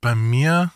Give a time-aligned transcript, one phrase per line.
[0.00, 0.70] Bei mir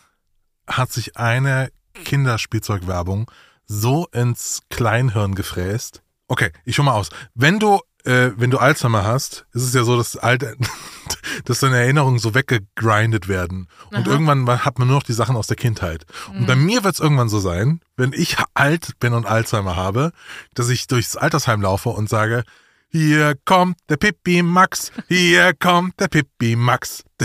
[0.67, 3.29] hat sich eine Kinderspielzeugwerbung
[3.65, 6.01] so ins Kleinhirn gefräst.
[6.27, 7.09] Okay, ich schau mal aus.
[7.33, 10.57] Wenn du äh, wenn du Alzheimer hast, ist es ja so, dass alte,
[11.45, 13.67] dass deine Erinnerungen so weggegrindet werden.
[13.91, 14.09] Und Aha.
[14.09, 16.05] irgendwann hat man nur noch die Sachen aus der Kindheit.
[16.29, 20.11] Und bei mir wird es irgendwann so sein, wenn ich alt bin und Alzheimer habe,
[20.53, 22.43] dass ich durchs Altersheim laufe und sage,
[22.89, 27.03] hier kommt der Pippi Max, hier kommt der Pippi Max.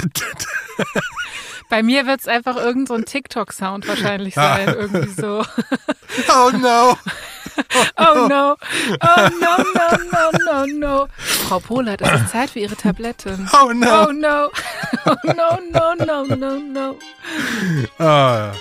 [1.69, 4.69] Bei mir wird es einfach irgend so ein TikTok-Sound wahrscheinlich sein.
[4.69, 5.45] Irgendwie so.
[6.34, 6.97] Oh no.
[7.97, 8.56] Oh no.
[9.01, 11.09] Oh no, no, no, no, no.
[11.19, 13.48] Frau Polat, es ist Zeit für Ihre Tabletten.
[13.52, 14.06] Oh no.
[14.06, 14.51] Oh no.
[15.06, 16.98] Oh no, no, no, no, no.
[17.98, 18.53] Ah.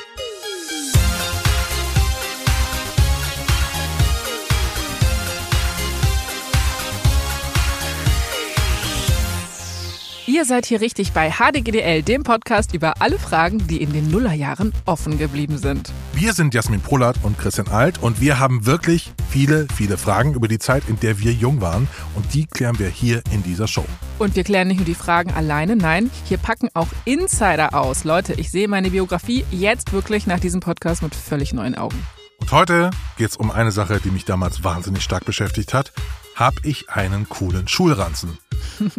[10.37, 14.71] Ihr seid hier richtig bei HDGDL, dem Podcast über alle Fragen, die in den Nullerjahren
[14.85, 15.91] offen geblieben sind.
[16.13, 20.47] Wir sind Jasmin Polat und Christian Alt und wir haben wirklich viele, viele Fragen über
[20.47, 23.83] die Zeit, in der wir jung waren und die klären wir hier in dieser Show.
[24.19, 28.03] Und wir klären nicht nur die Fragen alleine, nein, hier packen auch Insider aus.
[28.03, 31.97] Leute, ich sehe meine Biografie jetzt wirklich nach diesem Podcast mit völlig neuen Augen.
[32.39, 35.93] Und heute geht es um eine Sache, die mich damals wahnsinnig stark beschäftigt hat.
[36.37, 38.37] Hab ich einen coolen Schulranzen?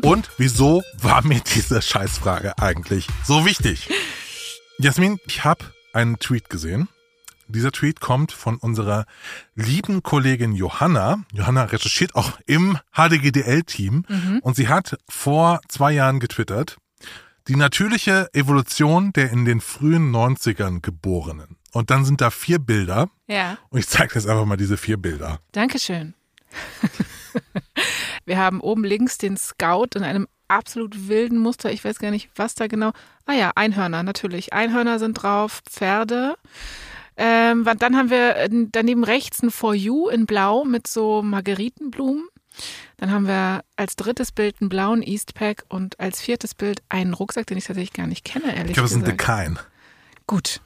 [0.03, 3.89] Und wieso war mir diese Scheißfrage eigentlich so wichtig?
[4.78, 6.89] Jasmin, ich habe einen Tweet gesehen.
[7.47, 9.06] Dieser Tweet kommt von unserer
[9.55, 11.22] lieben Kollegin Johanna.
[11.33, 16.77] Johanna recherchiert auch im HDGDL-Team und sie hat vor zwei Jahren getwittert,
[17.47, 21.56] die natürliche Evolution der in den frühen 90ern Geborenen.
[21.70, 23.11] Und dann sind da vier Bilder.
[23.28, 23.59] Ja.
[23.69, 25.39] Und ich zeige jetzt einfach mal diese vier Bilder.
[25.53, 26.14] Dankeschön.
[28.29, 31.73] Wir haben oben links den Scout in einem absolut wilden Muster.
[31.73, 32.93] Ich weiß gar nicht, was da genau.
[33.27, 34.53] Ah ja, Einhörner, natürlich.
[34.53, 36.37] Einhörner sind drauf, Pferde.
[37.17, 42.28] Ähm, dann haben wir äh, daneben rechts ein For You in Blau mit so Margeritenblumen.
[42.99, 47.47] Dann haben wir als drittes Bild einen blauen Eastpack und als viertes Bild einen Rucksack,
[47.47, 49.21] den ich tatsächlich gar nicht kenne, ehrlich Ich glaube, es sind gesagt.
[49.21, 49.59] Dekain.
[50.27, 50.60] Gut.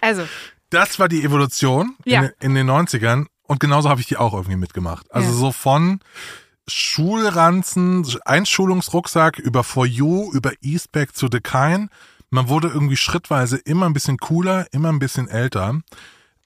[0.00, 0.26] Also,
[0.70, 2.22] Das war die Evolution Ja.
[2.22, 3.26] in, in den 90ern.
[3.46, 5.12] Und genauso habe ich die auch irgendwie mitgemacht.
[5.12, 5.34] Also Ja.
[5.36, 6.00] so von
[6.72, 11.90] Schulranzen, Einschulungsrucksack über For You, über Eastpack zu Dekain.
[12.30, 15.80] Man wurde irgendwie schrittweise immer ein bisschen cooler, immer ein bisschen älter.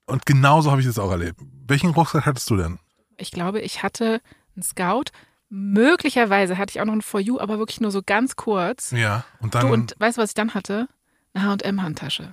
[0.06, 1.40] Und genauso habe ich das auch erlebt.
[1.66, 2.78] Welchen Rucksack hattest du denn?
[3.18, 4.20] ich glaube, ich hatte
[4.54, 5.04] einen Scout.
[5.48, 8.90] Möglicherweise hatte ich auch noch einen For You, aber wirklich nur so ganz kurz.
[8.90, 9.24] Ja.
[9.40, 9.66] Und dann.
[9.66, 10.88] Du, und weißt du, was ich dann hatte?
[11.36, 12.32] Eine H&M-Handtasche.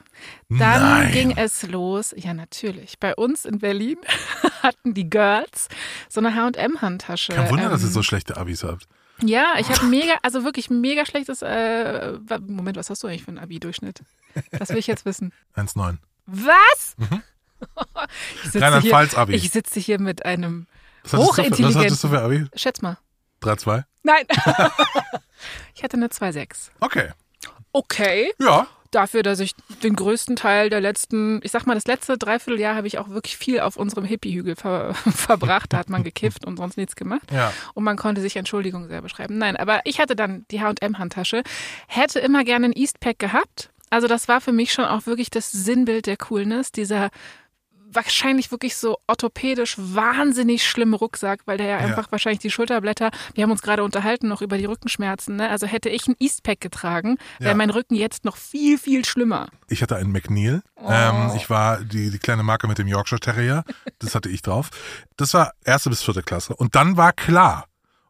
[0.50, 1.12] Dann Nein.
[1.12, 2.14] ging es los.
[2.16, 3.00] Ja, natürlich.
[3.00, 3.97] Bei uns in Berlin
[4.64, 5.68] hatten die Girls
[6.09, 7.34] so eine H&M-Handtasche.
[7.34, 8.88] Kein Wunder, dass ihr Ähm, so schlechte Abis habt.
[9.22, 12.14] Ja, ich habe mega, also wirklich mega schlechtes, äh,
[12.47, 14.02] Moment, was hast du eigentlich für einen Abi-Durchschnitt?
[14.52, 15.34] Das will ich jetzt wissen.
[15.56, 15.97] 1,9.
[16.25, 16.96] Was?
[18.52, 19.35] Hier, Rheinland-Pfalz-Abi.
[19.35, 20.68] ich sitze hier mit einem,
[21.03, 22.46] Was hattest du Was hochintelligenten- hattest du für Abi?
[22.56, 22.97] schätz mal.
[23.41, 23.84] 3,2?
[24.03, 24.25] Nein.
[25.75, 26.70] ich hatte eine 2,6.
[26.80, 27.09] Okay.
[27.74, 28.31] Okay.
[28.40, 28.68] Ja.
[28.95, 32.87] Dafür, dass ich den größten Teil der letzten, ich sag mal, das letzte Dreivierteljahr habe
[32.87, 35.73] ich auch wirklich viel auf unserem Hippie-Hügel ver verbracht.
[35.73, 37.31] Da hat man gekifft und sonst nichts gemacht.
[37.31, 37.53] Ja.
[37.73, 39.37] Und man konnte sich Entschuldigung selber schreiben.
[39.37, 41.43] Nein, aber ich hatte dann die H&M-Handtasche,
[41.87, 43.69] hätte immer gerne einen Eastpack gehabt.
[43.89, 47.11] Also das war für mich schon auch wirklich das Sinnbild der Coolness, dieser
[47.95, 51.85] wahrscheinlich wirklich so orthopädisch wahnsinnig schlimme Rucksack, weil der ja, Ja.
[51.85, 55.49] einfach wahrscheinlich die Schulterblätter, wir haben uns gerade unterhalten noch über die Rückenschmerzen, ne?
[55.49, 57.55] also hätte ich ein Eastpack getragen, wäre Ja.
[57.57, 59.47] mein Rücken jetzt noch viel, viel schlimmer.
[59.67, 60.61] Ich hatte einen McNeil.
[60.75, 60.89] Oh.
[60.89, 63.63] Ähm, ich war die, die kleine Marke mit dem Yorkshire Terrier.
[63.99, 64.69] Das hatte ich drauf.
[65.17, 66.55] Das war erste bis vierte Klasse.
[66.55, 67.65] Und dann war klar,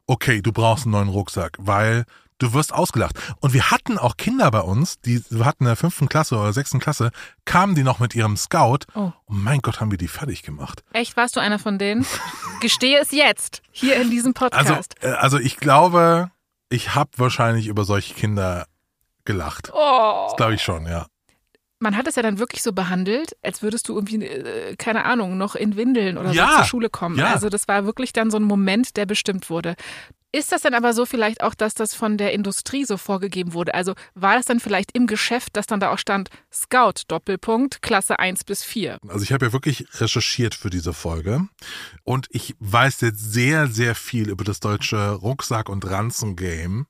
[0.07, 2.05] okay, du brauchst einen neuen Rucksack, weil
[2.43, 3.15] du wirst ausgelacht.
[3.39, 6.53] Und wir hatten auch Kinder bei uns, die wir hatten in der fünften Klasse oder
[6.53, 7.11] sechsten Klasse,
[7.45, 8.79] kamen die noch mit ihrem Scout.
[8.95, 9.11] Oh.
[9.25, 10.83] Und mein Gott, haben wir die fertig gemacht.
[10.93, 12.05] Echt, warst du einer von denen?
[12.61, 14.95] Gestehe es jetzt, hier in diesem Also, Podcast.
[15.01, 16.29] äh, also ich glaube,
[16.69, 18.67] ich habe wahrscheinlich über solche Kinder
[19.25, 19.71] gelacht.
[19.73, 20.25] oh.
[20.27, 21.07] Das glaube ich schon, ja.
[21.79, 25.37] Man hat es ja dann wirklich so behandelt, als würdest du irgendwie, äh, keine Ahnung,
[25.37, 27.17] noch in Windeln oder Ja, so zur Schule kommen.
[27.17, 27.33] ja.
[27.33, 29.75] Also das war wirklich dann so ein Moment, der bestimmt wurde.
[30.35, 33.75] Ist das dann aber so vielleicht auch, dass das von der Industrie so vorgegeben wurde?
[33.75, 38.17] Also war das dann vielleicht im Geschäft, dass dann da auch stand, Scout, Doppelpunkt, Klasse
[38.17, 38.97] 1 bis 4?
[39.07, 41.47] Also ich habe ja wirklich recherchiert für diese Folge
[42.03, 46.87] und ich weiß jetzt sehr, sehr viel über das deutsche Rucksack- und Ranzen-Game.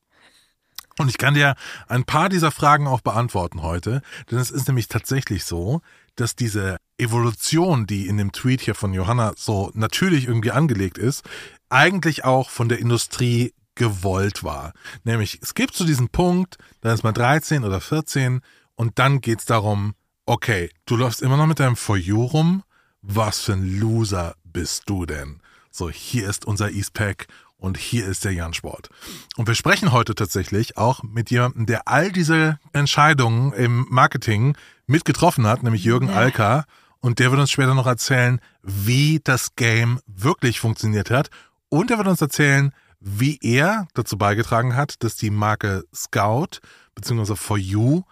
[0.97, 1.55] Und ich kann dir
[1.89, 4.01] ein paar dieser Fragen auch beantworten heute,
[4.31, 5.81] denn es ist nämlich tatsächlich so,
[6.15, 11.23] dass diese Evolution, die in dem Tweet hier von Johanna so natürlich irgendwie angelegt ist,
[11.69, 14.73] eigentlich auch von der Industrie gewollt war.
[15.03, 18.41] Nämlich, es gibt so diesen Punkt, da ist man 13 oder 14
[18.75, 19.93] Und dann geht's darum,
[20.25, 22.63] okay, du läufst immer noch mit deinem For You rum.
[23.01, 25.41] Was für ein Loser bist du denn?
[25.71, 28.89] So, hier ist unser Eastpack und hier ist der Jan-Sport.
[29.35, 34.55] Und wir sprechen heute tatsächlich auch mit jemandem, der all diese Entscheidungen im Marketing
[34.85, 36.15] mitgetroffen hat, nämlich Jürgen Ja.
[36.15, 36.65] Alka.
[37.03, 41.29] Und der wird uns später noch erzählen, wie das Game wirklich funktioniert hat.
[41.67, 46.61] Und er wird uns erzählen, wie er dazu beigetragen hat, dass die Marke Scout
[46.95, 47.35] bzw.
[47.35, 48.03] For You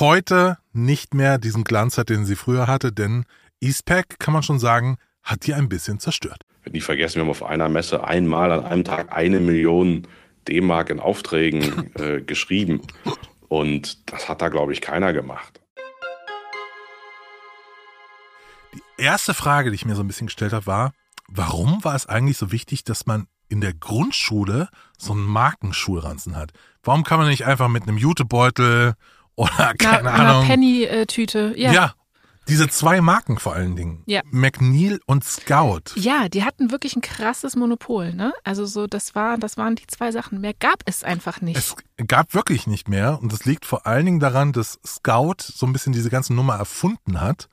[0.00, 3.24] heute nicht mehr diesen Glanz hat, den sie früher hatte, denn
[3.60, 6.42] Eastpack, kann man schon sagen, hat die ein bisschen zerstört.
[6.64, 10.08] Wir nie vergessen, wir haben auf einer Messe einmal an einem Tag eine Million
[10.48, 12.82] D-Mark in Aufträgen äh, geschrieben.
[13.46, 15.57] Und das hat da, glaube ich, keiner gemacht.
[18.98, 20.92] Erste Frage, die ich mir so ein bisschen gestellt habe, war,
[21.28, 24.68] warum war es eigentlich so wichtig, dass man in der Grundschule
[24.98, 26.52] so einen Markenschulranzen hat?
[26.82, 28.94] Warum kann man nicht einfach mit einem Jutebeutel
[29.36, 30.46] oder keine Na, einer Ahnung.
[30.46, 31.54] Penny-Tüte.
[31.56, 31.72] Ja.
[31.72, 31.94] ja.
[32.48, 34.02] diese zwei Marken vor allen Dingen.
[34.06, 34.20] Ja.
[34.32, 35.94] McNeil und Scout.
[35.94, 38.32] Ja, die hatten wirklich ein krasses Monopol, ne?
[38.42, 40.40] Also so, das war, das waren die zwei Sachen.
[40.40, 41.56] Mehr gab es einfach nicht.
[41.56, 41.76] Es
[42.08, 45.72] gab wirklich nicht mehr und das liegt vor allen Dingen daran, dass Scout so ein
[45.72, 47.48] bisschen diese ganze Nummer erfunden hat.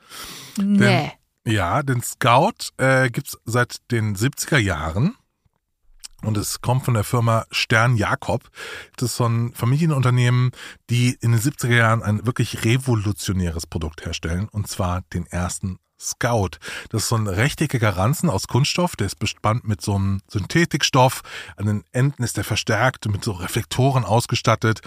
[0.58, 1.12] nee.
[1.48, 5.16] Ja, den Scout äh, gibt's seit den 70er Jahren.
[6.24, 8.50] Und es kommt von der Firma Stern Jakob.
[8.98, 10.52] Das ist so ein Familienunternehmen,
[10.90, 14.50] die in den 70er Jahren ein wirklich revolutionäres Produkt herstellen.
[14.50, 16.58] Und zwar den ersten Scout.
[16.90, 18.96] Das ist so ein rechteckiger Ranzen aus Kunststoff.
[18.96, 21.22] Der ist bespannt mit so einem Synthetikstoff.
[21.58, 24.82] An den Enden ist der verstärkt mit so Reflektoren ausgestattet.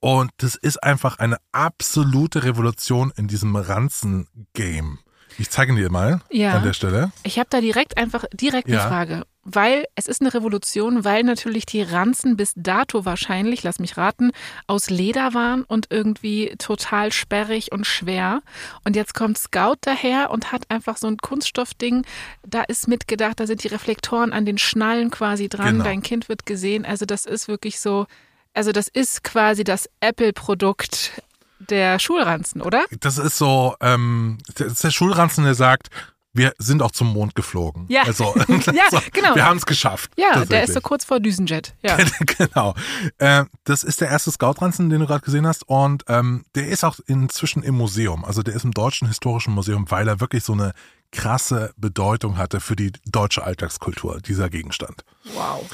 [0.00, 5.00] Und das ist einfach eine absolute Revolution in diesem Ranzen-Game.
[5.36, 6.54] Ich zeige dir mal Ja.
[6.54, 7.12] an der Stelle.
[7.22, 8.80] Ich habe da direkt einfach direkt Ja.
[8.80, 13.78] eine Frage, weil es ist eine Revolution, weil natürlich die Ranzen bis dato wahrscheinlich, lass
[13.78, 14.30] mich raten,
[14.66, 18.42] aus Leder waren und irgendwie total sperrig und schwer.
[18.84, 22.04] Und jetzt kommt Scout daher und hat einfach so ein Kunststoffding.
[22.46, 25.74] Da ist mitgedacht, da sind die Reflektoren an den Schnallen quasi dran.
[25.74, 25.84] Genau.
[25.84, 26.84] Dein Kind wird gesehen.
[26.84, 28.06] Also das ist wirklich so.
[28.54, 31.22] Also das ist quasi das Apple-Produkt
[31.58, 32.84] der Schulranzen, oder?
[33.00, 35.90] Das ist so, ähm, das ist der Schulranzen, der sagt,
[36.38, 37.86] wir sind auch zum Mond geflogen.
[37.88, 38.02] Ja.
[38.02, 39.34] Also, Ja, so, genau.
[39.34, 40.12] Wir haben es geschafft.
[40.16, 41.74] Ja, der ist so kurz vor Düsenjet.
[41.82, 41.96] Ja.
[42.38, 42.74] genau.
[43.18, 45.68] Äh, das ist der erste Scout-Ranzen, den du gerade gesehen hast.
[45.68, 48.24] Und ähm, der ist auch inzwischen im Museum.
[48.24, 50.72] Also der ist im Deutschen Historischen Museum, weil er wirklich so eine
[51.10, 55.04] krasse Bedeutung hatte für die deutsche Alltagskultur, dieser Gegenstand.
[55.34, 55.64] Wow.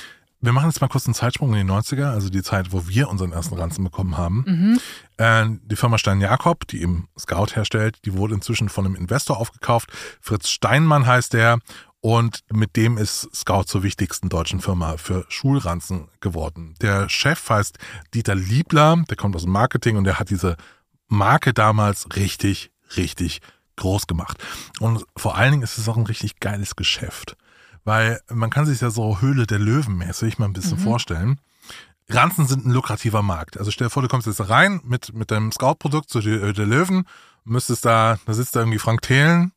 [0.45, 3.09] Wir machen jetzt mal kurz einen Zeitsprung in die 90er, also die Zeit, wo wir
[3.09, 4.45] unseren ersten Ranzen bekommen haben.
[4.47, 4.81] Mhm.
[5.17, 9.39] Äh, die Firma Stein Jakob, die eben Scout herstellt, die wurde inzwischen von einem Investor
[9.39, 9.91] aufgekauft.
[10.21, 11.61] Fritz Steinmann heißt der.
[12.01, 16.75] Und mit dem ist Scout zur wichtigsten deutschen Firma für Schulranzen geworden.
[16.83, 17.79] Der Chef heißt
[18.13, 20.59] Dieter Liebler, der kommt aus dem Marketing und der hat diese
[21.09, 23.41] Marke damals richtig, richtig
[23.77, 24.37] groß gemacht.
[24.81, 27.39] Und vor allen Dingen ist es auch ein richtig geiles Geschäft.
[27.85, 31.39] Weil man kann sich ja so Höhle der Löwen mäßig mal ein bisschen vorstellen.
[32.09, 33.59] Ranzen sind ein lukrativer Markt.
[33.59, 36.53] Also stell dir vor, du kommst jetzt da rein mit, mit deinem Scout-Produkt zu der,
[36.53, 37.07] der Löwen,
[37.45, 39.53] müsstest da, da sitzt da irgendwie Frank Thelen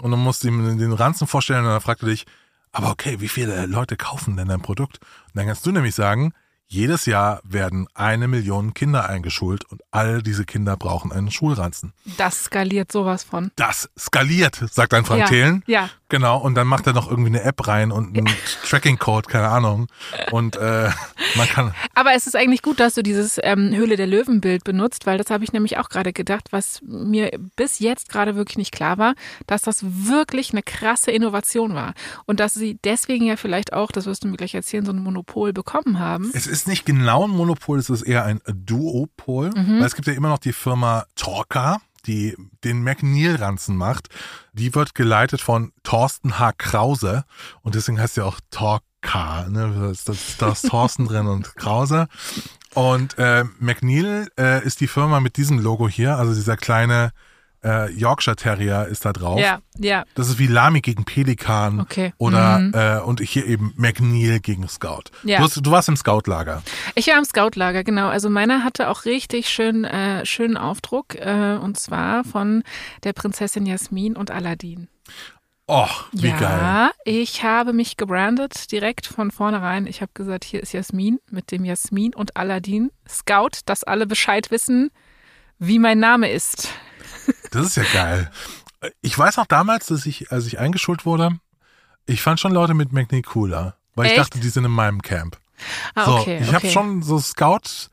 [0.00, 2.26] und du musst ihm den Ranzen vorstellen und dann fragt er dich,
[2.72, 4.98] aber okay, wie viele Leute kaufen denn dein Produkt?
[4.98, 6.32] Und dann kannst du nämlich sagen,
[6.66, 11.92] jedes Jahr werden eine Million Kinder eingeschult und all diese Kinder brauchen einen Schulranzen.
[12.16, 13.52] Das skaliert sowas von.
[13.54, 15.62] Das skaliert, sagt ein Frank Ja, Thelen.
[15.68, 15.90] ja.
[16.14, 18.28] Genau, und dann macht er noch irgendwie eine App rein und einen
[18.68, 19.88] Tracking-Code, keine Ahnung.
[20.30, 20.88] Und äh,
[21.34, 25.06] man kann, Aber es ist eigentlich gut, dass du dieses ähm, Höhle der Löwen-Bild benutzt,
[25.06, 28.70] weil das habe ich nämlich auch gerade gedacht, was mir bis jetzt gerade wirklich nicht
[28.70, 29.14] klar war,
[29.48, 31.94] dass das wirklich eine krasse Innovation war.
[32.26, 35.02] Und dass sie deswegen ja vielleicht auch, das wirst du mir gleich erzählen, so ein
[35.02, 36.30] Monopol bekommen haben.
[36.32, 39.50] Es ist nicht genau ein Monopol, es ist eher ein Duopol.
[39.50, 39.80] Mhm.
[39.80, 44.08] Weil es gibt ja immer noch die Firma Torca, die den McNeil-Ranzen macht.
[44.52, 46.52] Die wird geleitet von Thorsten H.
[46.52, 47.24] Krause
[47.62, 49.48] und deswegen heißt ja auch Torca.
[49.48, 49.74] Ne?
[49.76, 52.08] Da ist, da ist Thorsten drin und Krause.
[52.74, 57.12] Und äh, McNeil äh, ist die Firma mit diesem Logo hier, also dieser kleine
[57.64, 59.40] äh, Yorkshire Terrier ist da drauf.
[59.40, 60.04] Ja, ja.
[60.14, 62.12] Das ist wie Lamy gegen Pelikan Okay.
[62.18, 62.72] oder Mhm.
[62.74, 65.04] äh, und hier eben McNeil gegen Scout.
[65.24, 65.38] Ja.
[65.38, 66.62] Du, hast, du warst im Scout-Lager.
[66.94, 68.08] Ich war im Scoutlager, genau.
[68.08, 72.62] Also meiner hatte auch richtig schön, äh, schönen Aufdruck äh, und zwar von
[73.04, 74.88] der Prinzessin Jasmin und Aladdin.
[75.66, 76.90] Oh, wie ja, geil.
[77.06, 79.86] ich habe mich gebrandet direkt von vornherein.
[79.86, 84.50] Ich habe gesagt, hier ist Jasmin mit dem Jasmin und Aladdin Scout, dass alle Bescheid
[84.50, 84.90] wissen,
[85.58, 86.68] wie mein Name ist.
[87.54, 88.30] Das ist ja geil.
[89.00, 91.38] Ich weiß auch damals, dass ich, als ich eingeschult wurde,
[92.06, 94.20] ich fand schon Leute mit McNeil cooler, weil ich Echt?
[94.20, 95.38] dachte, die sind in meinem Camp.
[95.94, 96.38] Ah, so, okay.
[96.38, 96.56] ich okay.
[96.56, 97.88] habe schon so Scout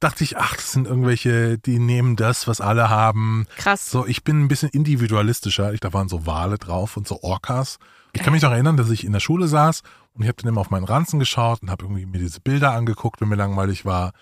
[0.00, 3.46] dachte ich, ach, das sind irgendwelche, die nehmen das, was alle haben.
[3.56, 3.90] Krass.
[3.90, 5.72] So, ich bin ein bisschen individualistischer.
[5.72, 7.78] Ich, da waren so Wale drauf und so Orcas.
[8.12, 9.82] Ich kann mich noch erinnern, dass ich in der Schule saß
[10.14, 12.72] und ich habe dann immer auf meinen Ranzen geschaut und habe irgendwie mir diese Bilder
[12.72, 14.12] angeguckt, wenn mir langweilig war.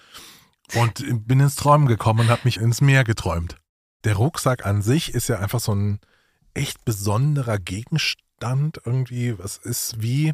[0.75, 3.57] Und bin ins Träumen gekommen und habe mich ins Meer geträumt.
[4.07, 5.99] Der Rucksack an sich ist ja einfach so ein
[6.55, 9.39] echt besonderer Gegenstand irgendwie.
[9.39, 10.33] Was ist wie,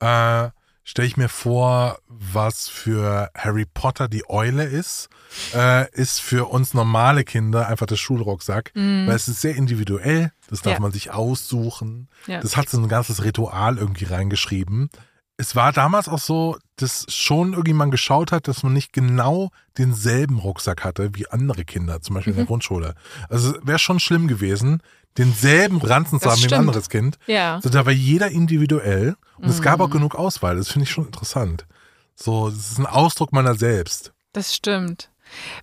[0.00, 0.48] äh,
[0.84, 5.08] stelle ich mir vor, was für Harry Potter die Eule ist,
[5.54, 10.62] äh, ist für uns normale Kinder einfach der Schulrucksack, weil es ist sehr individuell, das
[10.62, 10.80] darf Ja.
[10.80, 12.08] man sich aussuchen.
[12.28, 12.40] Ja.
[12.40, 14.90] Das hat so ein ganzes Ritual irgendwie reingeschrieben.
[15.38, 19.50] Es war damals auch so, dass schon irgendwie man geschaut hat, dass man nicht genau
[19.76, 22.40] denselben Rucksack hatte wie andere Kinder, zum Beispiel in Mhm.
[22.42, 22.94] der Grundschule.
[23.28, 24.80] Also wäre schon schlimm gewesen,
[25.18, 27.18] denselben Ranzen zu haben wie ein anderes Kind.
[27.26, 27.56] Ja.
[27.56, 29.62] Also da war jeder individuell und es Mhm.
[29.62, 30.56] gab auch genug Auswahl.
[30.56, 31.66] Das finde ich schon interessant.
[32.14, 34.12] So, das ist ein Ausdruck meiner selbst.
[34.32, 35.10] Das stimmt.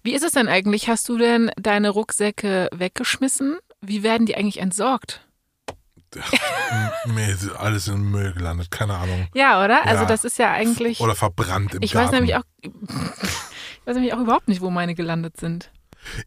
[0.04, 0.88] Wie ist es denn eigentlich?
[0.88, 3.58] Hast du denn deine Rucksäcke weggeschmissen?
[3.82, 5.26] Wie werden die eigentlich entsorgt?
[7.06, 9.28] Mir ist alles in den Müll gelandet, keine Ahnung.
[9.34, 9.86] Ja, oder?
[9.86, 10.08] Also Ja.
[10.08, 11.00] das ist ja eigentlich.
[11.00, 12.08] Oder verbrannt im ich Garten.
[12.08, 12.44] weiß nämlich auch.
[12.62, 12.72] Ich
[13.88, 15.70] weiß nämlich auch überhaupt nicht, wo meine gelandet sind.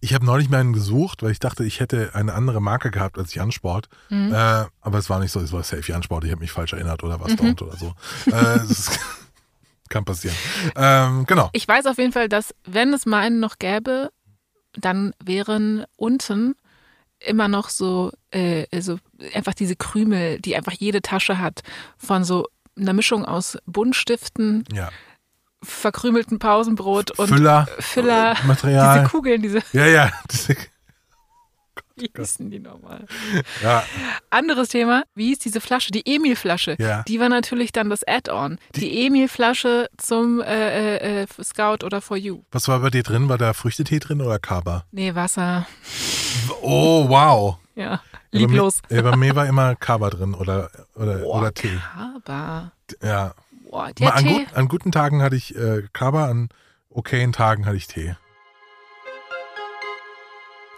[0.00, 3.18] Ich habe neulich mal einen gesucht, weil ich dachte, ich hätte eine andere Marke gehabt
[3.18, 3.88] als Jansport.
[4.08, 4.32] Mhm.
[4.32, 6.24] Äh, aber es war nicht so, es war Safe Jansport.
[6.24, 7.22] Ich habe mich falsch erinnert oder Mhm.
[7.22, 7.94] was dort oder so.
[8.30, 8.98] Äh, ist,
[9.90, 10.34] kann passieren.
[10.76, 11.50] Ähm, genau.
[11.52, 14.10] Ich weiß auf jeden Fall, dass wenn es meinen noch gäbe,
[14.78, 16.54] dann wären unten
[17.20, 18.98] immer noch so, äh, so
[19.34, 21.62] einfach diese Krümel, die einfach jede Tasche hat,
[21.96, 22.46] von so
[22.78, 24.90] einer Mischung aus Buntstiften, Ja.
[25.62, 28.98] verkrümelten Pausenbrot und Füller, Füller, äh, Material.
[29.00, 30.12] diese Kugeln, diese, ja, ja.
[30.30, 30.56] Diese,
[31.98, 33.06] wie hießen die nochmal?
[33.62, 33.82] ja.
[34.28, 35.92] Anderes Thema, wie hieß diese Flasche?
[35.92, 36.76] Die Emil-Flasche.
[36.78, 37.02] Ja.
[37.04, 38.58] Die war natürlich dann das Add-on.
[38.74, 42.42] Die, Emil-Flasche zum äh, äh, äh, Scout oder For You.
[42.52, 43.30] Was war bei dir drin?
[43.30, 44.84] War da Früchtetee drin oder Kaba?
[44.92, 45.66] Nee, Wasser.
[46.62, 47.56] Oh, wow.
[47.74, 48.00] Ja,
[48.30, 48.80] lieblos.
[48.88, 51.78] Bei mir, bei mir war immer Kaba drin oder, oder, Boah, oder Tee.
[51.94, 52.72] Kaba.
[53.02, 53.34] Ja.
[53.70, 54.32] Boah, Mal an, Tee.
[54.34, 56.48] gut, an guten Tagen hatte ich äh, Kaba, an
[56.90, 58.14] okayen Tagen hatte ich Tee.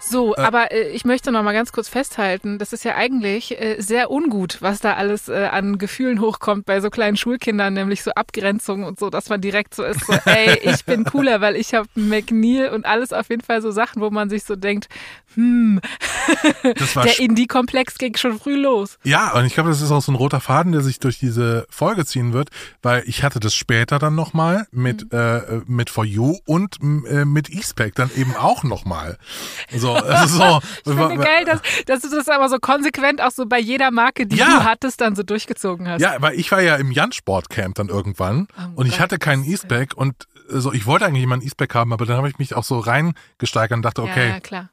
[0.01, 0.41] So, Äh.
[0.43, 4.11] aber äh, ich möchte noch mal ganz kurz festhalten, das ist ja eigentlich äh, sehr
[4.13, 8.85] ungut, was da alles äh, an Gefühlen hochkommt bei so kleinen Schulkindern, nämlich so Abgrenzung
[8.85, 11.89] und so, dass man direkt so ist, so, ey, ich bin cooler, weil ich habe
[11.97, 14.89] McNeil und alles auf jeden Fall so Sachen, wo man sich so denkt,
[15.35, 15.81] hm,
[17.05, 18.99] der Indie-Komplex ging schon früh los.
[19.05, 21.67] ja, und ich glaube, das ist auch so ein roter Faden, der sich durch diese
[21.71, 22.51] Folge ziehen wird,
[22.83, 25.19] weil ich hatte das später dann nochmal mit, Mhm.
[25.19, 29.19] äh, mit For You und äh, mit E-Spec dann eben auch nochmal.
[29.75, 30.61] So, also so.
[30.87, 34.27] Ich finde geil, dass, dass du das aber so konsequent auch so bei jeder Marke,
[34.27, 34.47] die Ja.
[34.47, 36.01] du hattest, dann so durchgezogen hast.
[36.01, 39.45] Ja, weil ich war ja im Jan-Sport-Camp dann irgendwann Oh und ich hatte keinen.
[39.45, 40.15] E-Spec und
[40.49, 42.79] so, ich wollte eigentlich immer einen E-Spec haben, aber dann habe ich mich auch so
[42.79, 44.71] reingesteigert und dachte, okay, Ja, klar.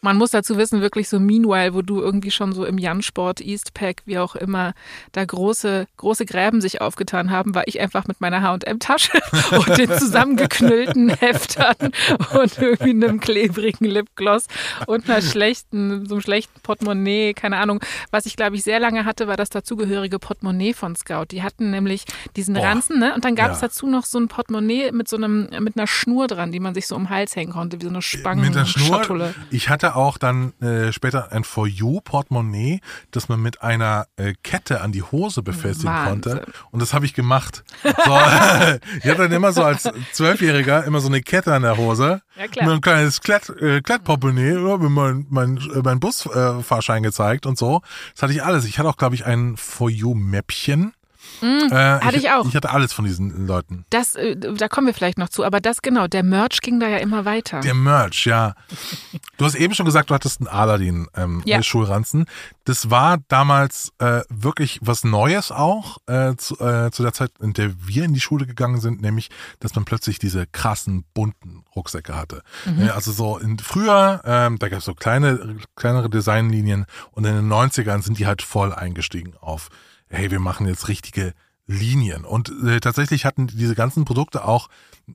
[0.00, 4.02] Man muss dazu wissen, wirklich so Meanwhile, wo du irgendwie schon so im Jan-Sport, Eastpack,
[4.04, 4.72] wie auch immer,
[5.10, 9.18] da große, große Gräben sich aufgetan haben, war ich einfach mit meiner H&M-Tasche
[9.50, 11.90] und den zusammengeknüllten Heftern
[12.40, 14.46] und irgendwie einem klebrigen Lipgloss
[14.86, 17.80] und einer schlechten, so einem schlechten Portemonnaie, keine Ahnung.
[18.12, 21.26] Was ich, glaube ich, sehr lange hatte, war das dazugehörige Portemonnaie von Scout.
[21.32, 22.04] Die hatten nämlich
[22.36, 22.66] diesen Boah.
[22.66, 23.14] Ranzen, ne?
[23.16, 23.66] Und dann gab es Ja.
[23.66, 26.86] dazu noch so ein Portemonnaie mit so einem, mit einer Schnur dran, die man sich
[26.86, 28.98] so um den Hals hängen konnte, wie so eine Spangen mit der Schnur.
[28.98, 29.34] Schatulle.
[29.50, 32.80] Ich hatte auch dann äh, später ein For You Portemonnaie,
[33.10, 36.38] das man mit einer äh, Kette an die Hose befestigen Wahnsinn.
[36.38, 36.52] konnte.
[36.70, 37.64] Und das habe ich gemacht.
[37.82, 37.90] So,
[38.98, 42.22] ich hatte dann immer so als Zwölfjähriger immer so eine Kette an der Hose.
[42.36, 42.66] Ja, klar.
[42.66, 47.58] Mir ein kleines Klett, äh, Klettportemonnaie, ja, mein, mein, äh, mein Busfahrschein Fahrschein gezeigt und
[47.58, 47.82] so.
[48.14, 48.64] Das hatte ich alles.
[48.64, 50.14] Ich hatte auch, glaube ich, ein For You
[51.40, 51.70] Mäppchen.
[51.72, 52.46] äh, hatte ich auch.
[52.46, 53.84] Ich hatte alles von diesen Leuten.
[53.90, 56.88] Das, äh, da kommen wir vielleicht noch zu, aber das genau, der Merch ging da
[56.88, 57.60] ja immer weiter.
[57.60, 58.54] Der Merch, ja.
[59.36, 61.62] Du hast eben schon gesagt, du hattest einen Aladdin ähm, Ja.
[61.62, 62.26] Schulranzen.
[62.64, 67.52] Das war damals äh, wirklich was Neues auch äh, zu, äh, zu der Zeit, in
[67.52, 69.28] der wir in die Schule gegangen sind, nämlich,
[69.60, 72.42] dass man plötzlich diese krassen bunten Rucksäcke hatte.
[72.78, 77.34] Ja, also so in, früher, ähm, da gab es so kleine, kleinere Designlinien und in
[77.34, 79.68] den 90ern sind die halt voll eingestiegen auf,
[80.10, 81.34] hey, wir machen jetzt richtige
[81.66, 82.24] Linien.
[82.24, 84.68] Und äh, tatsächlich hatten diese ganzen Produkte auch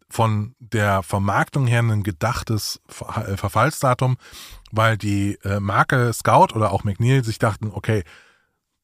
[0.09, 4.17] von der Vermarktung her ein gedachtes Ver äh, Verfallsdatum,
[4.71, 8.03] weil die äh, Marke Scout oder auch McNeil sich dachten, okay,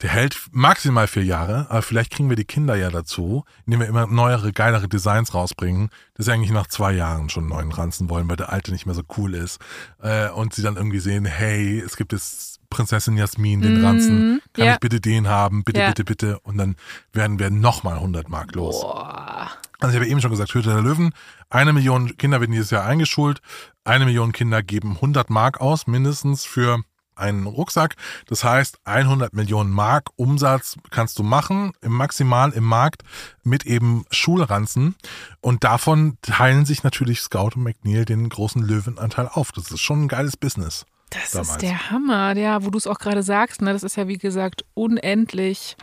[0.02, 3.88] der hält maximal vier Jahre, aber vielleicht kriegen wir die Kinder ja dazu, indem wir
[3.88, 8.10] immer neuere, geilere Designs rausbringen, dass sie eigentlich nach zwei Jahren schon einen neuen Ranzen
[8.10, 9.60] wollen, weil der alte nicht mehr so cool ist.
[10.02, 14.42] Äh, und sie dann irgendwie sehen, hey, es gibt jetzt Prinzessin Jasmin, den Mhm, Ranzen,
[14.54, 14.74] kann ja.
[14.74, 15.88] ich bitte den haben, bitte, Ja.
[15.90, 16.40] bitte, bitte.
[16.40, 16.76] Und dann
[17.14, 18.82] werden wir nochmal 100 Mark los.
[18.82, 19.50] Boah.
[19.80, 21.14] Also ich habe eben schon gesagt, Hütte der Löwen,
[21.50, 23.42] eine Million Kinder werden dieses Jahr eingeschult,
[23.86, 26.82] eine Million Kinder geben 100 Mark aus, mindestens für
[27.16, 27.96] einen Rucksack.
[28.28, 33.04] Das heißt, 100 Millionen Mark Umsatz kannst du machen, im maximal im Markt
[33.44, 34.96] mit eben Schulranzen.
[35.42, 39.52] Und davon teilen sich natürlich Scout und McNeil den großen Löwenanteil auf.
[39.52, 40.86] Das ist schon ein geiles Business.
[41.10, 41.50] Das damals.
[41.50, 43.74] ist der Hammer, ja, wo du es auch gerade sagst, ne?
[43.74, 45.76] Das ist ja wie gesagt unendlich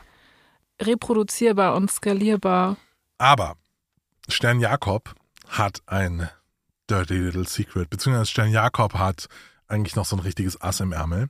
[0.81, 2.77] reproduzierbar und skalierbar.
[3.19, 3.57] Aber
[4.29, 5.15] Stern Jakob
[5.49, 6.29] hat ein
[6.89, 9.27] Dirty Little Secret, beziehungsweise Stern Jakob hat
[9.69, 11.29] eigentlich noch so ein richtiges Ass im Ärmel.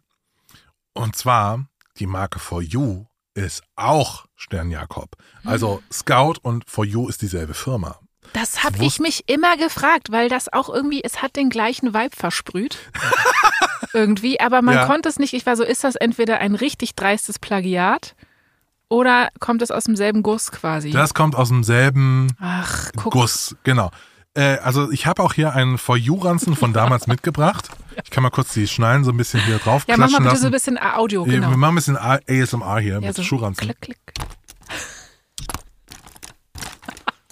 [0.92, 1.66] Und zwar
[1.98, 5.16] die Marke For You ist auch Stern Jakob.
[5.44, 8.00] Also Scout und For You ist dieselbe Firma.
[8.32, 12.14] Das habe ich mich immer gefragt, weil das auch irgendwie, es hat den gleichen Vibe
[12.14, 12.78] versprüht.
[13.94, 14.86] irgendwie, aber man Ja.
[14.86, 15.32] konnte es nicht.
[15.32, 18.14] Ich war so, ist das entweder ein richtig dreistes Plagiat
[18.88, 20.90] oder kommt es aus demselben Guss quasi?
[20.90, 22.90] Das kommt aus demselben Ach.
[22.94, 23.90] Guss, genau.
[24.34, 27.70] Äh, also ich habe auch hier einen For You-Ranzen von damals mitgebracht.
[28.04, 30.36] Ich kann mal kurz die Schnallen so ein bisschen hier drauf Ja, mach mal bitte
[30.36, 30.76] so ein lassen.
[30.76, 31.48] bisschen Audio, genau.
[31.50, 33.64] Wir machen ein bisschen ASMR hier ja, mit so Schuhranzen.
[33.64, 33.98] klick, klick.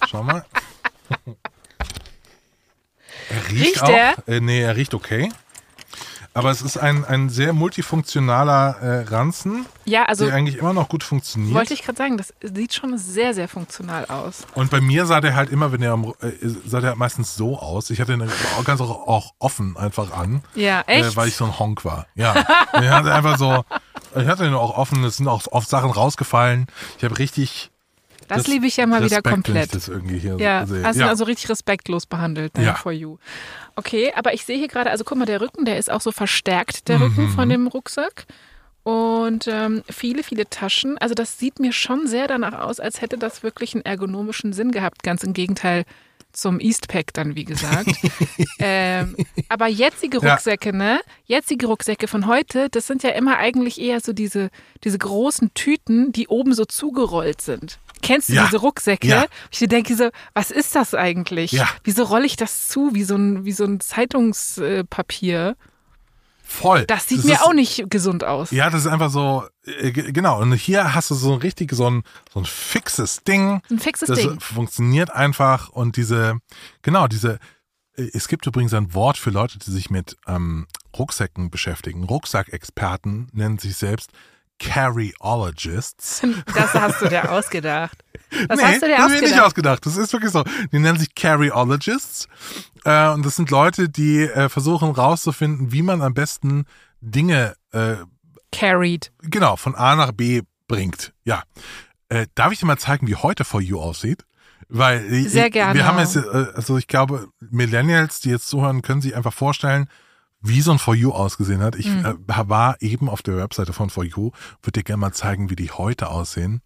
[0.09, 0.43] Schau mal.
[3.29, 3.89] Er riecht, Riecht auch.
[3.89, 4.15] er?
[4.27, 5.31] Äh, nee, er riecht okay.
[6.33, 10.89] Aber es ist ein, ein sehr multifunktionaler äh, Ranzen, Ja, also der eigentlich immer noch
[10.89, 11.53] gut funktioniert.
[11.55, 14.45] wollte ich gerade sagen, das sieht schon sehr, sehr funktional aus.
[14.53, 16.31] Und bei mir sah der halt immer, wenn er am, äh,
[16.65, 17.89] sah der meistens so aus.
[17.89, 20.43] Ich hatte ihn auch ganz auch, auch offen einfach an.
[20.55, 21.13] Ja, echt?
[21.13, 22.05] Äh, weil ich so ein Honk war.
[22.15, 22.35] Ja.
[22.81, 23.63] ich hatte einfach so,
[24.19, 26.67] ich hatte ihn auch offen, es sind auch oft Sachen rausgefallen.
[26.97, 27.71] Ich habe richtig.
[28.27, 29.73] Das liebe ich ja mal wieder komplett.
[29.75, 30.83] Das irgendwie hier Ja, sehe.
[30.83, 31.07] hast du ja.
[31.09, 32.75] also richtig respektlos behandelt, ne, Ja.
[32.75, 33.17] for you.
[33.75, 36.11] Okay, aber ich sehe hier gerade, also guck mal, der Rücken, der ist auch so
[36.11, 37.03] verstärkt, der Mhm.
[37.03, 38.25] Rücken von dem Rucksack.
[38.83, 40.97] Und ähm, viele, viele Taschen.
[40.99, 44.71] Also das sieht mir schon sehr danach aus, als hätte das wirklich einen ergonomischen Sinn
[44.71, 45.01] gehabt.
[45.01, 45.85] Ganz im Gegenteil
[46.31, 47.89] zum Eastpack dann, wie gesagt.
[48.59, 49.15] ähm,
[49.49, 50.33] aber jetzige Ja.
[50.33, 50.99] Rucksäcke, ne?
[51.25, 54.49] Jetzige Rucksäcke von heute, das sind ja immer eigentlich eher so diese,
[54.83, 57.79] diese großen Tüten, die oben so zugerollt sind.
[58.05, 58.45] Kennst du Ja.
[58.45, 59.07] diese Rucksäcke?
[59.07, 59.25] Ja.
[59.51, 61.51] Ich denke so, was ist das eigentlich?
[61.51, 61.67] Ja.
[61.83, 65.55] Wieso rolle ich das zu, wie so ein, wie so ein Zeitungspapier?
[66.47, 66.85] Voll.
[66.85, 68.51] Das sieht Das mir ist, auch nicht gesund aus.
[68.51, 70.39] Ja, das ist einfach so, äh, genau.
[70.39, 73.61] Und hier hast du so ein richtig, so ein, so ein fixes Ding.
[73.71, 74.39] Ein fixes das Ding.
[74.39, 76.37] funktioniert einfach und diese,
[76.83, 77.39] genau, diese,
[77.97, 82.03] äh, es gibt übrigens ein Wort für Leute, die sich mit ähm, Rucksäcken beschäftigen.
[82.03, 84.11] Rucksackexperten nennen sich selbst
[84.59, 86.21] Carryologists.
[86.53, 88.03] Das hast du dir ausgedacht.
[88.47, 89.45] Das nee, hast du dir ich mir nicht ausgedacht.
[89.45, 89.85] ausgedacht.
[89.85, 90.43] Das ist wirklich so.
[90.71, 92.27] Die nennen sich Carryologists.
[92.83, 96.65] Äh, und das sind Leute, die äh, versuchen rauszufinden, wie man am besten
[97.01, 97.95] Dinge äh,
[98.51, 99.11] Carried.
[99.21, 101.13] genau von A nach B bringt.
[101.23, 101.43] Ja.
[102.09, 104.25] Äh, darf ich dir mal zeigen, wie heute For You aussieht?
[104.69, 105.75] Weil äh, Sehr gerne.
[105.75, 106.21] wir haben jetzt, äh,
[106.55, 109.87] also ich glaube, Millennials, die jetzt zuhören, können sich einfach vorstellen,
[110.47, 111.75] wie so ein For You ausgesehen hat.
[111.75, 112.05] Ich Mhm.
[112.05, 112.13] äh,
[112.49, 114.31] war eben auf der Webseite von For You,
[114.61, 116.61] würde dir gerne mal zeigen, wie die heute aussehen,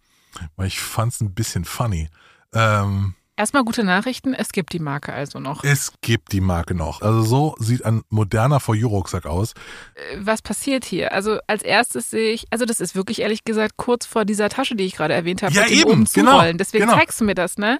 [0.56, 2.08] weil ich fand es ein bisschen funny.
[2.52, 5.64] Ähm, Erstmal gute Nachrichten, es gibt die Marke also noch.
[5.64, 7.00] es gibt die Marke noch.
[7.00, 9.54] Also so sieht ein moderner For You Rucksack aus.
[10.18, 11.14] Was passiert hier?
[11.14, 14.76] Also als erstes sehe ich, also das ist wirklich ehrlich gesagt kurz vor dieser Tasche,
[14.76, 16.52] die ich gerade erwähnt habe, Ja, eben, oben genau.
[16.52, 16.98] Deswegen genau.
[16.98, 17.78] zeigst du mir das, ne?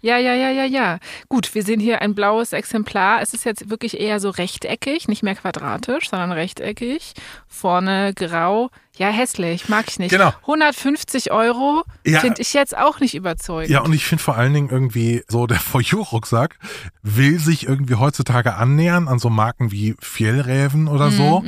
[0.00, 0.98] Ja, ja, ja, ja, ja.
[1.28, 3.20] Gut, wir sehen hier ein blaues Exemplar.
[3.20, 7.12] Es ist jetzt wirklich eher so rechteckig, nicht mehr quadratisch, sondern rechteckig.
[7.48, 8.70] Vorne grau.
[8.98, 10.10] Ja, hässlich, mag ich nicht.
[10.10, 10.32] Genau.
[10.42, 12.20] 150 Euro Ja.
[12.20, 13.70] finde ich jetzt auch nicht überzeugend.
[13.70, 16.58] Ja, und ich finde vor allen Dingen irgendwie so der For You Rucksack
[17.02, 21.42] will sich irgendwie heutzutage annähern an so Marken wie Fjellräven oder so.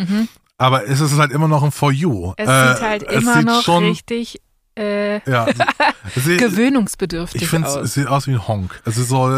[0.57, 2.29] Aber es ist halt immer noch ein For You.
[2.29, 4.41] Mhm, Es Äh, sieht halt immer sieht noch schon, richtig
[4.79, 5.47] äh, Ja,
[6.39, 7.77] gewöhnungsbedürftig ich finde, aus.
[7.77, 8.81] es sieht aus wie ein Honk.
[8.85, 9.29] Es ist so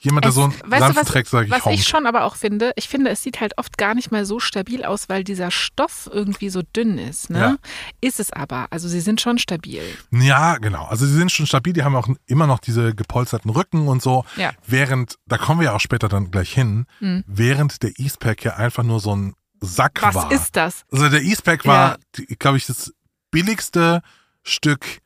[0.00, 1.74] jemand, der Es- so einen was, trägt, sage ich was Honk.
[1.74, 4.40] ich schon aber auch finde, ich finde, es sieht halt oft gar nicht mal so
[4.40, 7.30] stabil aus, weil dieser Stoff irgendwie so dünn ist.
[7.30, 7.38] Ne?
[7.38, 7.56] Ja.
[8.00, 8.66] Ist es aber.
[8.70, 9.82] Also sie sind schon stabil.
[10.10, 10.86] Ja, genau.
[10.86, 14.24] Also sie sind schon stabil, die haben auch immer noch diese gepolsterten Rücken und so.
[14.36, 14.50] Ja.
[14.66, 16.86] Während, da kommen wir ja auch später dann gleich hin,
[17.26, 20.32] während der Eastpack ja einfach nur so ein Sack Was war.
[20.32, 20.84] ist das?
[20.90, 21.98] Also der Eastpack war,
[22.38, 22.92] glaube ich, das
[23.30, 24.00] billigste
[24.42, 25.00] Stück.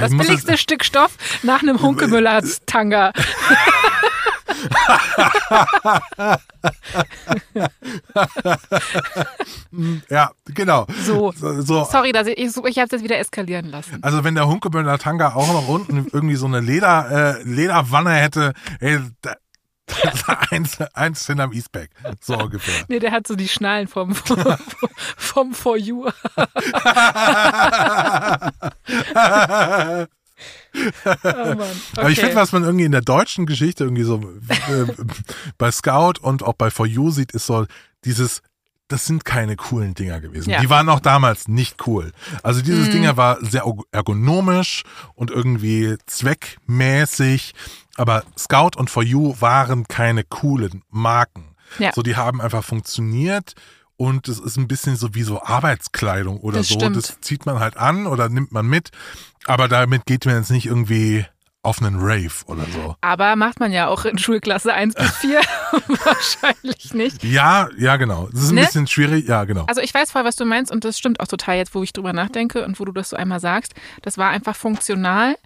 [0.00, 3.12] Das Ich muss billigste jetzt- Stück Stoff nach einem Hunkemüller-Tanga.
[10.08, 10.86] Ja, genau.
[11.04, 11.32] So.
[11.32, 11.84] So, so.
[11.84, 13.98] Sorry, dass ich, ich, ich habe es jetzt wieder eskalieren lassen.
[14.02, 18.52] Also wenn der Hunkeböller Tanga auch noch unten irgendwie so eine Leder, äh, Lederwanne hätte,
[18.80, 19.34] ey, da,
[20.50, 21.90] eins, eins hinterm Eastpack.
[22.20, 22.84] So ungefähr.
[22.88, 24.38] Nee, der hat so die Schnallen vom, vom,
[25.16, 26.06] vom For You.
[31.24, 31.58] Oh Mann.
[31.96, 32.26] Aber ich Okay.
[32.26, 34.84] finde, was man irgendwie in der deutschen Geschichte irgendwie so äh,
[35.58, 37.66] bei Scout und auch bei For You sieht, ist so
[38.04, 38.42] dieses,
[38.86, 40.50] das sind keine coolen Dinger gewesen.
[40.50, 40.60] Ja.
[40.60, 42.12] Die waren auch damals nicht cool.
[42.44, 42.92] Also dieses Mhm.
[42.92, 47.54] Dinger war sehr ergonomisch und irgendwie zweckmäßig.
[47.98, 51.54] Aber Scout und For You waren keine coolen Marken.
[51.78, 51.92] Ja.
[51.92, 53.54] So, die haben einfach funktioniert.
[53.96, 56.74] Und es ist ein bisschen so wie so Arbeitskleidung oder Das so.
[56.76, 56.96] stimmt.
[56.96, 58.90] Das zieht man halt an oder nimmt man mit.
[59.46, 61.26] Aber damit geht man jetzt nicht irgendwie
[61.62, 62.94] auf einen Rave oder so.
[63.00, 65.40] Aber macht man ja auch in Schulklasse 1 bis 4
[66.04, 67.24] wahrscheinlich nicht.
[67.24, 68.28] Ja, ja, genau.
[68.32, 68.60] Das ist ein Ne?
[68.62, 69.26] bisschen schwierig.
[69.28, 69.64] Ja, genau.
[69.66, 71.92] Also ich weiß voll, was du meinst und das stimmt auch total jetzt, wo ich
[71.92, 73.74] drüber nachdenke und wo du das so einmal sagst.
[74.02, 75.36] Das war einfach funktional,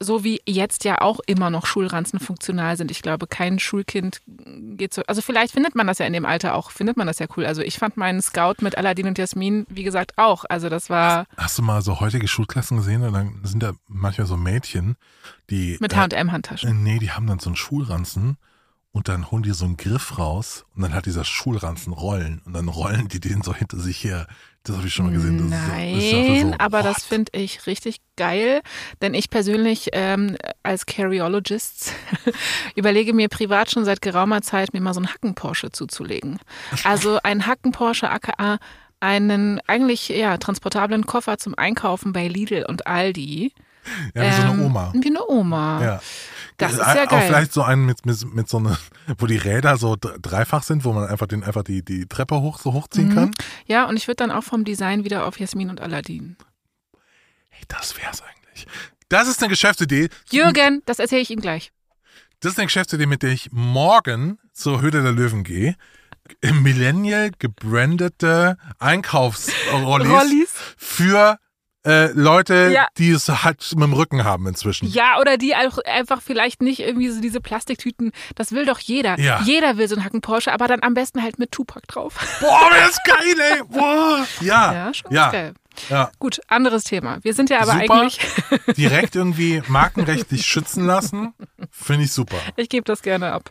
[0.00, 2.90] so wie jetzt ja auch immer noch Schulranzen funktional sind.
[2.90, 5.02] Ich glaube, kein Schulkind geht so.
[5.06, 7.44] Also vielleicht findet man das ja in dem Alter auch, findet man das ja cool.
[7.44, 10.44] Also ich fand meinen Scout mit Aladdin und Jasmin, wie gesagt, auch.
[10.48, 13.02] Also das war Hast du mal so heutige Schulklassen gesehen?
[13.02, 14.96] Und dann sind da manchmal so Mädchen,
[15.50, 15.76] die.
[15.80, 16.70] mit H&M-Handtaschen.
[16.70, 18.36] äh, Nee, die haben dann so einen Schulranzen
[18.92, 22.54] und dann holen die so einen Griff raus und dann hat dieser Schulranzen Rollen und
[22.54, 24.26] dann rollen die den so hinter sich her.
[24.64, 25.50] Das habe ich schon mal gesehen.
[25.50, 28.60] Das Nein, ist so, aber das finde ich richtig geil,
[29.00, 31.92] denn ich persönlich ähm, als Carryologist
[32.74, 36.38] überlege mir privat schon seit geraumer Zeit, mir mal so einen Hacken-Porsche zuzulegen.
[36.84, 38.58] Also ein Hacken-Porsche aka
[39.00, 43.52] einen eigentlich ja transportablen Koffer zum Einkaufen bei Lidl und Aldi.
[44.14, 44.92] Ja, wie so eine Ähm, Oma.
[44.94, 45.82] Wie eine Oma.
[45.82, 46.00] Ja.
[46.58, 47.22] Das ist ja Auch geil.
[47.28, 48.76] vielleicht so einen mit, mit, mit so einer,
[49.18, 52.58] wo die Räder so dreifach sind, wo man einfach den einfach die, die Treppe hoch
[52.58, 52.74] so Mhm.
[52.74, 53.30] hochziehen kann.
[53.66, 56.36] Ja, und ich würde dann auch vom Design wieder auf Jasmin und Aladdin.
[57.50, 58.66] Hey, das wär's eigentlich.
[59.08, 60.08] Das ist eine Geschäftsidee.
[60.30, 61.72] Jürgen, das erzähle ich ihm gleich.
[62.40, 65.76] Das ist eine Geschäftsidee, mit der ich morgen zur Höhle der Löwen gehe.
[66.40, 70.50] Im Millennial gebrandete Einkaufsrollis Rollis.
[70.76, 71.38] für
[71.86, 72.88] äh, Leute, Ja.
[72.98, 74.88] die es halt mit dem Rücken haben inzwischen.
[74.88, 78.12] Ja, oder die auch einfach vielleicht nicht irgendwie so diese Plastiktüten.
[78.34, 79.18] Das will doch jeder.
[79.18, 79.40] Ja.
[79.42, 82.14] Jeder will so einen Hacken Porsche, aber dann am besten halt mit Tupac drauf.
[82.40, 83.62] Boah, das ist geil, ey.
[83.68, 84.26] Boah.
[84.40, 84.72] Ja.
[84.72, 85.30] Ja, schon ja.
[85.30, 85.54] geil.
[85.88, 86.10] ja.
[86.18, 87.18] Gut, anderes Thema.
[87.22, 87.94] Wir sind ja aber Super.
[87.94, 88.18] eigentlich,
[88.76, 91.32] Direkt irgendwie markenrechtlich schützen lassen,
[91.70, 92.38] finde ich super.
[92.56, 93.50] ich gebe das gerne ab.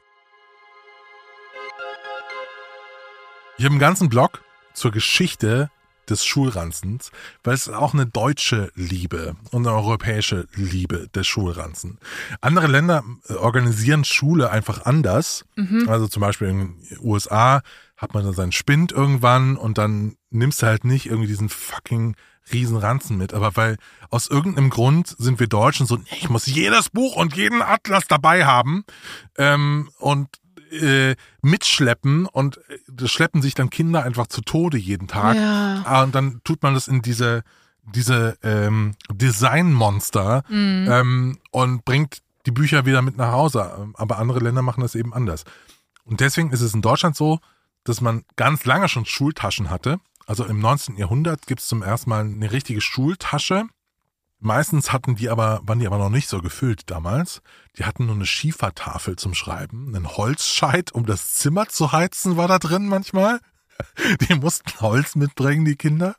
[3.58, 5.72] Ich habe einen ganzen Blog zur Geschichte
[6.10, 7.12] des Schulranzens,
[7.44, 12.00] weil es ist auch eine deutsche Liebe und eine europäische Liebe des Schulranzen.
[12.42, 15.46] Andere Länder äh, organisieren Schule einfach anders.
[15.88, 17.62] Also zum Beispiel in den USA
[17.96, 22.16] hat man dann seinen Spind irgendwann und dann nimmst du halt nicht irgendwie diesen fucking
[22.52, 23.34] riesen Ranzen mit.
[23.34, 23.78] Aber weil
[24.10, 28.46] aus irgendeinem Grund sind wir Deutschen so, ich muss jedes Buch und jeden Atlas dabei
[28.46, 28.86] haben
[29.38, 30.30] ähm, und
[30.72, 35.36] äh, mitschleppen und äh, das schleppen sich dann Kinder einfach zu Tode jeden Tag.
[35.38, 35.84] Ja.
[35.86, 37.44] Ah, Und dann tut man das in diese,
[37.84, 40.88] diese ähm, Designmonster Mhm.
[40.90, 43.90] ähm, und bringt die Bücher wieder mit nach Hause.
[43.96, 45.44] Aber andere Länder machen das eben anders.
[46.06, 47.40] Und deswegen ist es in Deutschland so,
[47.84, 50.00] dass man ganz lange schon Schultaschen hatte.
[50.26, 50.98] Also im 19.
[50.98, 53.64] Jahrhundert gibt es zum ersten Mal eine richtige Schultasche.
[54.40, 57.42] Meistens hatten die aber, waren die aber noch nicht so gefüllt damals.
[57.78, 62.48] Die hatten nur eine Schiefertafel zum Schreiben, einen Holzscheit, um das Zimmer zu heizen, war
[62.48, 63.40] da drin manchmal.
[64.30, 66.16] Die mussten Holz mitbringen, die Kinder.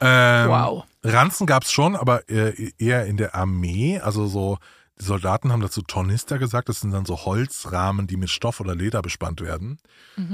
[0.00, 0.84] Ähm, Wow.
[1.04, 4.00] Ranzen gab's schon, aber eher in der Armee.
[4.00, 4.58] Also so,
[5.00, 6.68] die Soldaten haben dazu Tornister gesagt.
[6.68, 9.78] Das sind dann so Holzrahmen, die mit Stoff oder Leder bespannt werden.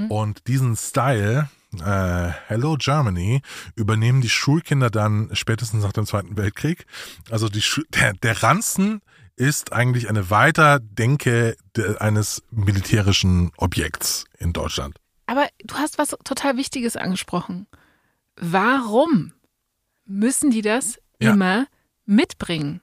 [0.08, 3.42] Und diesen Style, äh, Hello Germany,
[3.76, 6.86] übernehmen die Schulkinder dann spätestens nach dem Zweiten Weltkrieg.
[7.30, 9.00] Also die Schu der, der Ranzen
[9.36, 14.96] ist eigentlich eine Weiterdenke de, eines militärischen Objekts in Deutschland.
[15.26, 17.66] Aber du hast was total Wichtiges angesprochen.
[18.36, 19.32] Warum
[20.04, 21.32] müssen die das Ja.
[21.32, 21.66] immer
[22.04, 22.80] mitbringen?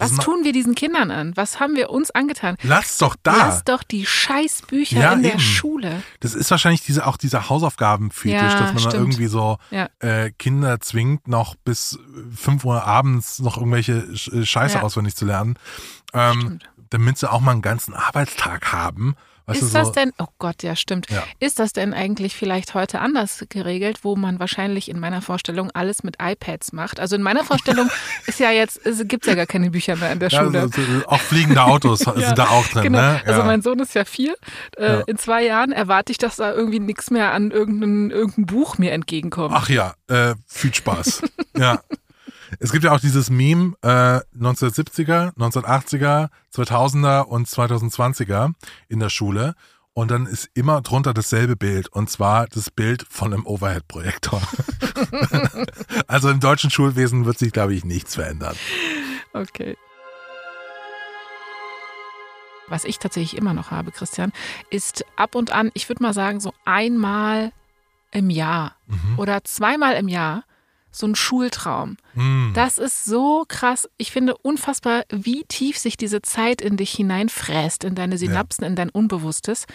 [0.00, 1.36] Was tun wir diesen Kindern an?
[1.36, 2.56] Was haben wir uns angetan?
[2.62, 3.36] Lass doch da.
[3.36, 5.40] Lass doch die Scheißbücher Ja, in der eben.
[5.40, 6.02] Schule.
[6.20, 9.88] Das ist wahrscheinlich diese, auch dieser Hausaufgabenfetisch, Ja, dass man da irgendwie so Ja.
[10.00, 11.98] äh, Kinder zwingt, noch bis
[12.34, 13.92] 5 Uhr abends noch irgendwelche
[14.32, 15.56] äh, Scheiße auswendig zu lernen,
[16.14, 16.58] ähm,
[16.90, 19.14] damit sie auch mal einen ganzen Arbeitstag haben.
[19.46, 21.10] Weißt Ist du, so, das denn, oh Gott, ja, stimmt.
[21.10, 21.22] Ja.
[21.40, 26.02] Ist das denn eigentlich vielleicht heute anders geregelt, wo man wahrscheinlich in meiner Vorstellung alles
[26.02, 27.00] mit iPads macht?
[27.00, 27.88] Also in meiner Vorstellung
[28.26, 30.68] ist ja jetzt, es gibt ja gar keine Bücher mehr in der ja, Schule.
[30.68, 32.98] so, so, auch fliegende Autos sind da auch drin, Genau.
[32.98, 33.20] ne?
[33.26, 33.46] Also ja.
[33.46, 34.34] mein Sohn ist ja vier.
[34.76, 35.00] Äh, Ja.
[35.06, 38.92] In zwei Jahren erwarte ich, dass da irgendwie nichts mehr an irgendein, irgendein Buch mir
[38.92, 39.54] entgegenkommt.
[39.56, 41.22] Ach ja, äh, viel Spaß.
[41.56, 41.80] ja.
[42.58, 48.52] Es gibt ja auch dieses Meme äh, 1970er, 1980er, 2000er und 2020er
[48.88, 49.54] in der Schule.
[49.92, 51.88] Und dann ist immer drunter dasselbe Bild.
[51.88, 54.40] Und zwar das Bild von einem Overhead-Projektor.
[56.06, 58.56] also im deutschen Schulwesen wird sich, glaube ich, nichts verändern.
[59.32, 59.76] Okay.
[62.70, 64.32] was ich tatsächlich immer noch habe, Christian,
[64.70, 67.52] ist ab und an, ich würde mal sagen, so einmal
[68.12, 68.76] im Jahr
[69.16, 70.44] oder zweimal im Jahr
[70.90, 71.96] so ein Schultraum.
[72.14, 72.52] Hm.
[72.54, 73.88] Das ist so krass.
[73.96, 78.76] Ich finde unfassbar, wie tief sich diese Zeit in dich hineinfräst, in deine Synapsen, in
[78.76, 79.66] dein Unbewusstes.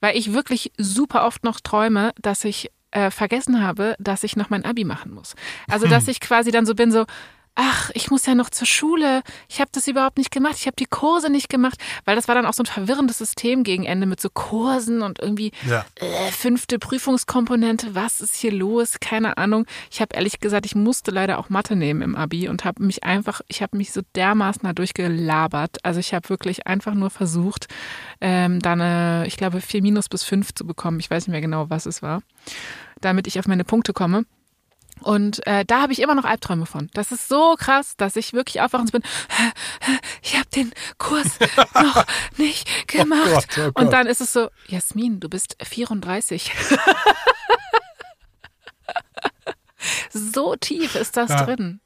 [0.00, 4.50] Weil ich wirklich super oft noch träume, dass ich äh, vergessen habe, dass ich noch
[4.50, 5.34] mein Abi machen muss.
[5.68, 7.06] Also, dass ich quasi dann so bin, so,
[7.54, 9.22] ach, ich muss ja noch zur Schule.
[9.48, 10.54] Ich habe das überhaupt nicht gemacht.
[10.56, 13.62] Ich habe die Kurse nicht gemacht, weil das war dann auch so ein verwirrendes System
[13.62, 15.84] gegen Ende mit so Kursen und irgendwie Ja.
[15.96, 17.94] äh, fünfte Prüfungskomponente.
[17.94, 19.00] Was ist hier los?
[19.00, 19.66] Keine Ahnung.
[19.90, 23.04] Ich habe ehrlich gesagt, ich musste leider auch Mathe nehmen im Abi und habe mich
[23.04, 25.84] einfach, ich habe mich so dermaßen da durchgelabert.
[25.84, 27.66] Also ich habe wirklich einfach nur versucht,
[28.20, 31.00] ähm, da eine, ich glaube, 4 minus bis 5 zu bekommen.
[31.00, 32.22] Ich weiß nicht mehr genau, was es war,
[33.00, 34.24] damit ich auf meine Punkte komme.
[35.02, 36.88] Und äh, da habe ich immer noch Albträume von.
[36.94, 39.02] Das ist so krass, dass ich wirklich aufwachen bin.
[40.22, 41.38] Ich habe den Kurs
[41.74, 42.04] noch
[42.36, 43.48] nicht gemacht.
[43.54, 43.78] Gott, oh Gott.
[43.84, 46.52] Und dann ist es so, Jasmin, du bist 34.
[50.10, 51.44] so tief ist das Ja.
[51.44, 51.80] drin.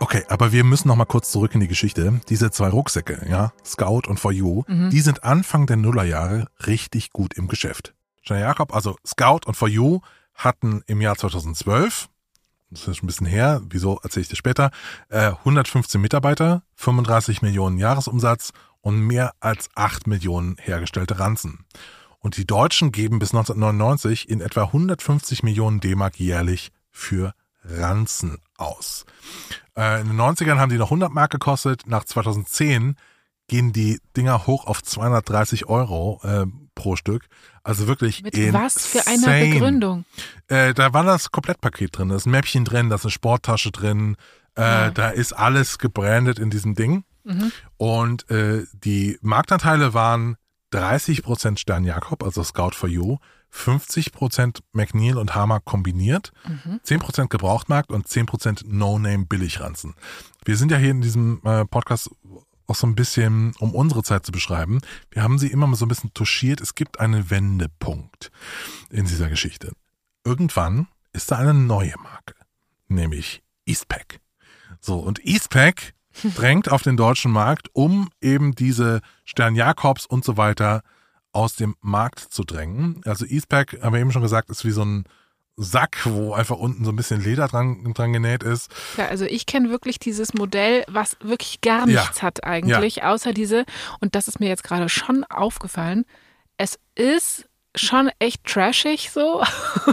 [0.00, 2.20] Okay, aber wir müssen noch mal kurz zurück in die Geschichte.
[2.28, 4.90] Diese zwei Rucksäcke, ja, Scout und For You, Mhm.
[4.90, 7.94] die sind Anfang der Nullerjahre richtig gut im Geschäft.
[8.22, 10.00] Steiner Jakob, also Scout und For You
[10.34, 12.08] hatten im Jahr 2012,
[12.70, 14.70] das ist ein bisschen her, wieso erzähle ich dir später,
[15.10, 21.66] äh, 115 Mitarbeiter, 35 Millionen Jahresumsatz und mehr als 8 Millionen hergestellte Ranzen.
[22.18, 29.04] Und die Deutschen geben bis 1999 in etwa 150 Millionen D-Mark jährlich für Ranzen aus.
[29.76, 31.82] Äh, in den 90ern haben die noch 100 Mark gekostet.
[31.86, 32.96] Nach 2010
[33.48, 37.26] gehen die Dinger hoch auf 230 Euro äh, pro Stück.
[37.64, 38.64] Also wirklich Mit insane.
[38.64, 40.04] was für einer Begründung?
[40.48, 42.08] Äh, da war das Komplettpaket drin.
[42.08, 44.16] Da ist ein Mäppchen drin, da ist eine Sporttasche drin.
[44.56, 44.90] Äh, Ja.
[44.90, 47.04] Da ist alles gebrandet in diesem Ding.
[47.24, 47.52] Mhm.
[47.76, 50.36] Und äh, die Marktanteile waren
[50.72, 53.18] 30% Stern Jakob, also Scout for You,
[53.54, 56.80] 50% McNeil und Hammer kombiniert, Mhm.
[56.84, 59.94] 10% Gebrauchtmarkt und 10% No-Name Billigranzen.
[60.44, 62.10] Wir sind ja hier in diesem äh, Podcast
[62.66, 64.80] auch so ein bisschen, um unsere Zeit zu beschreiben.
[65.10, 66.60] Wir haben sie immer mal so ein bisschen touchiert.
[66.60, 68.30] Es gibt einen Wendepunkt
[68.90, 69.72] in dieser Geschichte.
[70.24, 72.34] Irgendwann ist da eine neue Marke,
[72.88, 74.20] nämlich Eastpak.
[74.80, 75.94] So, und Eastpak
[76.34, 80.82] drängt auf den deutschen Markt, um eben diese Stern Jakobs und so weiter
[81.32, 83.00] aus dem Markt zu drängen.
[83.04, 85.04] Also Eastpak, haben wir eben schon gesagt, ist wie so ein
[85.56, 88.70] Sack, wo einfach unten so ein bisschen Leder dran, dran genäht ist.
[88.96, 92.00] Ja, also ich kenne wirklich dieses Modell, was wirklich gar Ja.
[92.00, 93.64] nichts hat eigentlich, außer diese,
[94.00, 96.04] und das ist mir jetzt gerade schon aufgefallen,
[96.56, 99.42] es ist schon echt trashig so,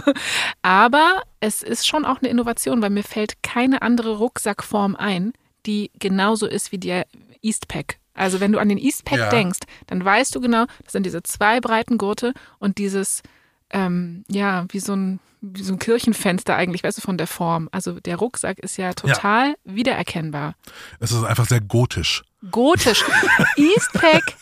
[0.62, 5.32] aber es ist schon auch eine Innovation, weil mir fällt keine andere Rucksackform ein,
[5.66, 7.06] die genauso ist wie der
[7.42, 7.98] Eastpack.
[8.14, 9.30] Also wenn du an den Eastpack Ja.
[9.30, 13.22] denkst, dann weißt du genau, das sind diese zwei breiten Gurte und dieses,
[13.70, 17.68] ähm, ja, wie so ein wie so ein Kirchenfenster eigentlich, weißt du, von der Form.
[17.72, 20.54] Also der Rucksack ist ja total wiedererkennbar.
[20.98, 22.22] Es ist einfach sehr gotisch.
[22.50, 23.04] Gotisch.
[23.56, 24.34] Eastpack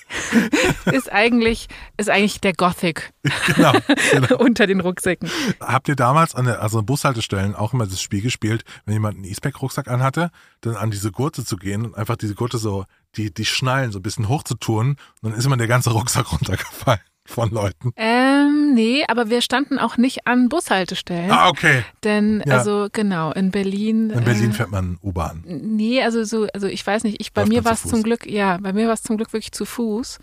[0.86, 3.12] ist eigentlich, ist eigentlich der Gothic
[3.46, 3.72] Genau.
[4.12, 4.36] genau.
[4.38, 5.30] unter den Rucksäcken.
[5.60, 9.16] Habt ihr damals an der, also an Bushaltestellen auch immer das Spiel gespielt, wenn jemand
[9.16, 12.84] einen E-Spec-Rucksack anhatte, dann an diese Gurte zu gehen und einfach diese Gurte so,
[13.16, 15.90] die, die Schnallen so ein bisschen hoch zu tun und dann ist immer der ganze
[15.90, 17.92] Rucksack runtergefallen von Leuten.
[17.96, 21.30] Ähm, nee, aber wir standen auch nicht an Bushaltestellen.
[21.30, 21.84] Ah, okay.
[22.02, 22.56] Denn, Ja.
[22.56, 24.08] also genau, in Berlin.
[24.10, 25.42] In Berlin äh, fährt man U-Bahn.
[25.46, 27.90] Nee, also so, also ich weiß nicht, ich bei Läuft mir zu war es Fuß?
[27.90, 30.18] zum Glück, ja, bei mir war es zum Glück wirklich zu Fuß.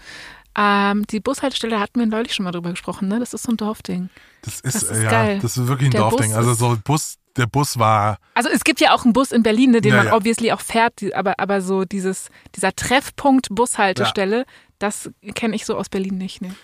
[0.58, 3.20] Ähm, die Bushaltestelle hatten wir neulich schon mal drüber gesprochen, ne?
[3.20, 4.10] Das ist so ein Dorfding.
[4.42, 5.40] Das ist, Das ist ja, geil.
[5.42, 6.30] das ist wirklich ein Der Dorfding.
[6.30, 9.44] Bus Also so Bus, der Bus war, Also es gibt ja auch einen Bus in
[9.44, 10.14] Berlin, ne, den Ja, man ja.
[10.16, 14.46] obviously auch fährt, die- aber, aber so dieses, dieser Treffpunkt Bushaltestelle,
[14.80, 16.42] das kenne ich so aus Berlin nicht.
[16.42, 16.56] Ne?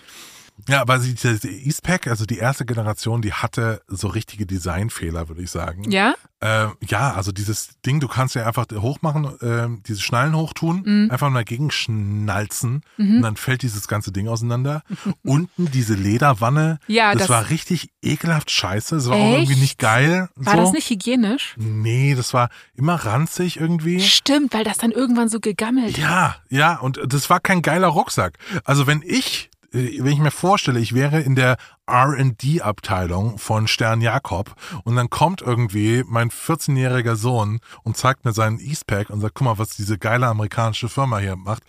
[0.68, 5.42] Ja, aber die, die Eastpack, also die erste Generation, die hatte so richtige Designfehler, würde
[5.42, 5.90] ich sagen.
[5.90, 6.14] Ja?
[6.40, 11.10] Äh, ja, also dieses Ding, du kannst ja einfach hochmachen, äh, diese Schnallen hochtun, Mhm.
[11.10, 14.82] einfach mal gegenschnalzen und dann fällt dieses ganze Ding auseinander.
[15.24, 19.42] Unten diese Lederwanne, Ja, das, das- war richtig ekelhaft scheiße, das war auch Echt?
[19.50, 20.28] irgendwie nicht geil.
[20.36, 20.60] War so.
[20.62, 21.54] das nicht hygienisch?
[21.58, 24.00] Nee, das war immer ranzig irgendwie.
[24.00, 25.98] Stimmt, weil das dann irgendwann so gegammelt.
[25.98, 28.38] Ja, ja, und das war kein geiler Rucksack.
[28.64, 31.56] Also wenn ich, wenn ich mir vorstelle, ich wäre in der
[31.86, 34.54] R&D-Abteilung von Stern Jakob
[34.84, 39.46] und dann kommt irgendwie mein 14-jähriger Sohn und zeigt mir seinen Eastpack und sagt, guck
[39.46, 41.62] mal, was diese geile amerikanische Firma hier macht,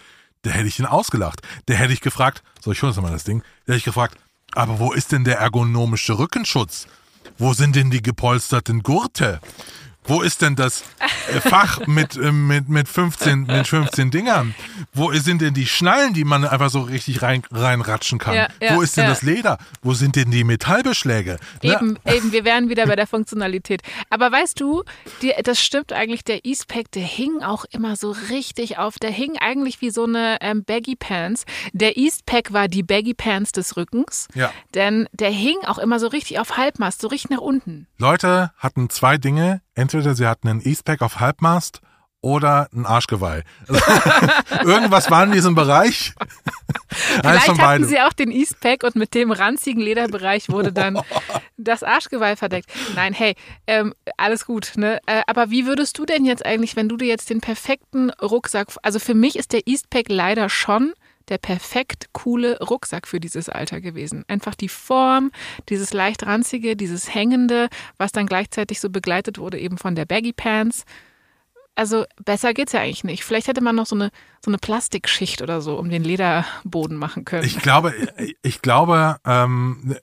[0.44, 1.42] der hätte ich ihn ausgelacht.
[1.70, 4.18] Der hätte ich gefragt, so ich hole jetzt mal das Ding, der hätte ich gefragt,
[4.52, 6.88] aber wo ist denn der ergonomische Rückenschutz?
[7.38, 9.40] Wo sind denn die gepolsterten Gurte?
[10.06, 10.84] Wo ist denn das,
[11.28, 14.56] äh, Fach mit, äh, mit, mit 15, mit 15 Dingern.
[14.94, 18.36] Wo sind denn die Schnallen, die man einfach so richtig rein, reinratschen kann?
[18.36, 19.10] Ja, ja, Wo ist denn ja.
[19.10, 19.58] das Leder?
[19.82, 21.38] Wo sind denn die Metallbeschläge?
[21.62, 23.82] Eben, eben, wir wären wieder bei der Funktionalität.
[24.10, 24.84] Aber weißt du,
[25.22, 29.00] die, das stimmt eigentlich, der Eastpack, der hing auch immer so richtig auf.
[29.00, 31.46] Der hing eigentlich wie so eine ähm, Baggy Pants.
[31.72, 34.28] Der Eastpack war die Baggy Pants des Rückens.
[34.34, 34.52] Ja.
[34.74, 37.88] Denn der hing auch immer so richtig auf Halbmast, so richtig nach unten.
[37.98, 39.62] Leute hatten zwei Dinge.
[39.76, 41.82] Entweder sie hatten einen Eastpack auf Halbmast
[42.24, 43.44] oder ein Arschgeweih.
[44.64, 46.14] Irgendwas war in diesem Bereich.
[46.88, 47.88] Vielleicht hatten beiden.
[47.88, 51.02] sie auch den Eastpack und mit dem ranzigen Lederbereich wurde dann
[51.58, 52.72] das Arschgeweih verdeckt.
[52.96, 53.36] Nein, hey,
[53.68, 55.00] ähm, alles gut, ne?
[55.06, 58.68] Äh, aber wie würdest du denn jetzt eigentlich, wenn du dir jetzt den perfekten Rucksack,
[58.84, 60.94] also für mich ist der Eastpack leider schon
[61.30, 64.24] der perfekt coole Rucksack für dieses Alter gewesen.
[64.28, 65.32] Einfach die Form,
[65.70, 70.34] dieses leicht ranzige, dieses hängende, was dann gleichzeitig so begleitet wurde eben von der Baggy
[70.34, 70.84] Pants.
[71.76, 73.24] Also besser geht's ja eigentlich nicht.
[73.24, 74.12] Vielleicht hätte man noch so eine
[74.44, 77.46] so eine Plastikschicht oder so um den Lederboden machen können.
[77.46, 77.94] Ich glaube,
[78.42, 79.96] ich glaube, ähm,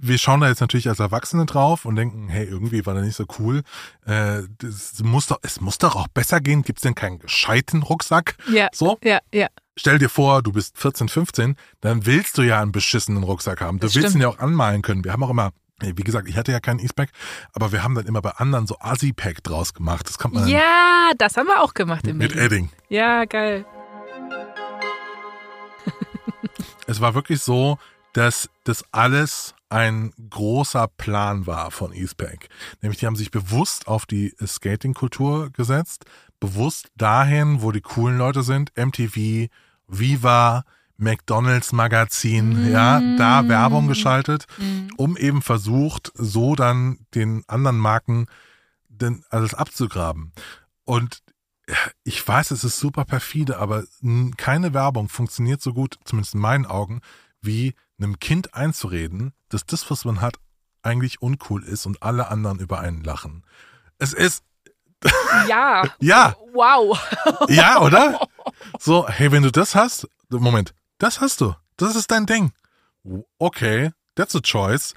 [0.00, 3.16] wir schauen da jetzt natürlich als Erwachsene drauf und denken, hey, irgendwie war der nicht
[3.16, 3.62] so cool.
[4.06, 6.62] Äh, das muss doch, es muss doch auch besser gehen.
[6.62, 8.36] Gibt's denn keinen gescheiten Rucksack?
[8.50, 8.68] Ja.
[8.72, 8.98] So?
[9.04, 9.48] Ja, ja.
[9.76, 13.78] Stell dir vor, du bist 14, 15, dann willst du ja einen beschissenen Rucksack haben.
[13.78, 14.16] Du Das willst stimmt.
[14.16, 15.04] ihn ja auch anmalen können.
[15.04, 17.10] Wir haben auch immer, wie gesagt, ich hatte ja keinen Eastpack,
[17.54, 20.06] aber wir haben dann immer bei anderen so Assi-Pack draus gemacht.
[20.08, 22.36] Das kommt man Ja, das haben wir auch gemacht im mit.
[22.36, 22.68] Edding.
[22.88, 23.64] Ja, geil.
[26.86, 27.78] Es war wirklich so,
[28.12, 32.48] dass das alles ein großer Plan war von Eastpack.
[32.82, 36.04] Nämlich die haben sich bewusst auf die Skating-Kultur gesetzt,
[36.40, 39.48] bewusst dahin, wo die coolen Leute sind, MTV,
[39.86, 40.64] Viva,
[40.96, 44.46] McDonalds Magazin, ja, da Werbung geschaltet,
[44.98, 48.26] um eben versucht, so dann den anderen Marken
[48.88, 50.32] denn alles abzugraben.
[50.84, 51.22] Und
[52.04, 53.84] ich weiß, es ist super perfide, aber
[54.36, 57.00] keine Werbung funktioniert so gut, zumindest in meinen Augen,
[57.40, 60.36] wie einem Kind einzureden, dass das, was man hat,
[60.82, 63.44] eigentlich uncool ist und alle anderen über einen lachen.
[63.98, 64.42] Es ist,
[65.48, 65.84] Ja.
[66.00, 66.98] ja, Wow.
[67.48, 68.26] ja, oder?
[68.78, 72.52] So, hey, wenn du das hast, Moment, das hast du, das ist dein Ding.
[73.38, 74.94] Okay, that's a choice.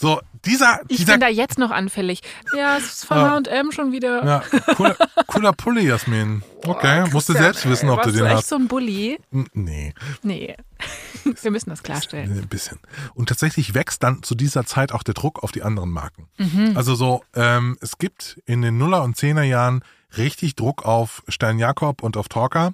[0.00, 2.20] So, dieser, Ich dieser bin da jetzt noch anfällig.
[2.56, 3.30] Ja, es ist von Ja.
[3.44, 4.24] H&M schon wieder.
[4.24, 4.42] Ja,
[4.76, 6.44] cooler, cooler Pulli, Jasmin.
[6.64, 8.48] Okay, musst du selbst wissen, ob du den echt hast.
[8.48, 9.18] so ein Bulli?
[9.52, 10.54] Nee, Nee.
[11.42, 12.30] Wir müssen das klarstellen.
[12.38, 12.78] ein bisschen.
[13.14, 16.28] Und tatsächlich wächst dann zu dieser Zeit auch der Druck auf die anderen Marken.
[16.38, 16.72] Mhm.
[16.76, 19.82] Also so, ähm, es gibt in den Nuller- und Zehner Jahren
[20.16, 22.72] richtig Druck auf Stern Jakob und auf Torka.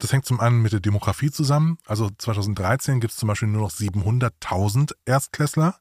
[0.00, 1.78] Das hängt zum einen mit der Demografie zusammen.
[1.86, 5.76] Also 2013 gibt es zum Beispiel nur noch 700.000 Erstklässler,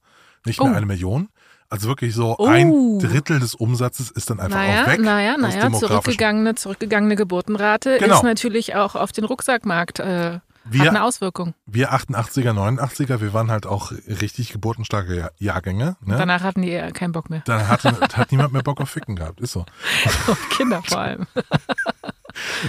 [0.46, 0.76] nicht mehr Oh.
[0.76, 1.30] eine Million.
[1.70, 2.46] Also wirklich so Oh.
[2.46, 5.00] ein Drittel des Umsatzes ist dann einfach Naja, auch weg.
[5.02, 8.16] naja, naja, zurückgegangene, zurückgegangene Geburtenrate Genau.
[8.18, 11.56] ist natürlich auch auf den Rucksackmarkt, äh, Wir- hat eine Auswirkung.
[11.66, 15.98] Wir 88er, 89er, wir waren halt auch richtig geburtenstarke Jahr- Jahrgänge.
[16.06, 16.16] Ne?
[16.18, 17.42] Danach hatten die äh, keinen Bock mehr.
[17.46, 19.66] Dann hatte, hat niemand mehr Bock auf Ficken gehabt, ist so.
[20.28, 21.26] Und Kinder vor allem.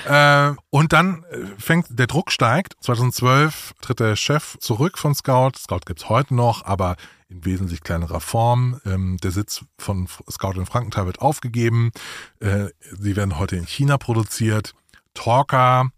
[0.06, 2.74] Äh, und dann äh, fängt der Druck steigt.
[2.80, 5.52] 2012 tritt der Chef zurück von Scout.
[5.58, 6.96] Scout gibt's heute noch, aber
[7.28, 8.80] in wesentlich kleinerer Form.
[8.84, 11.92] Ähm, der Sitz von Scout in Frankenthal wird aufgegeben.
[12.40, 14.74] Äh, sie werden heute in China produziert.
[15.14, 15.90] Torka,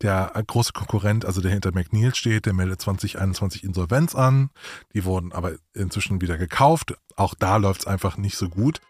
[0.00, 4.50] der große Konkurrent, also der hinter McNeil steht, der meldet 2021 Insolvenz an.
[4.92, 6.94] Die wurden aber inzwischen wieder gekauft.
[7.16, 8.80] Auch da läuft's einfach nicht so gut.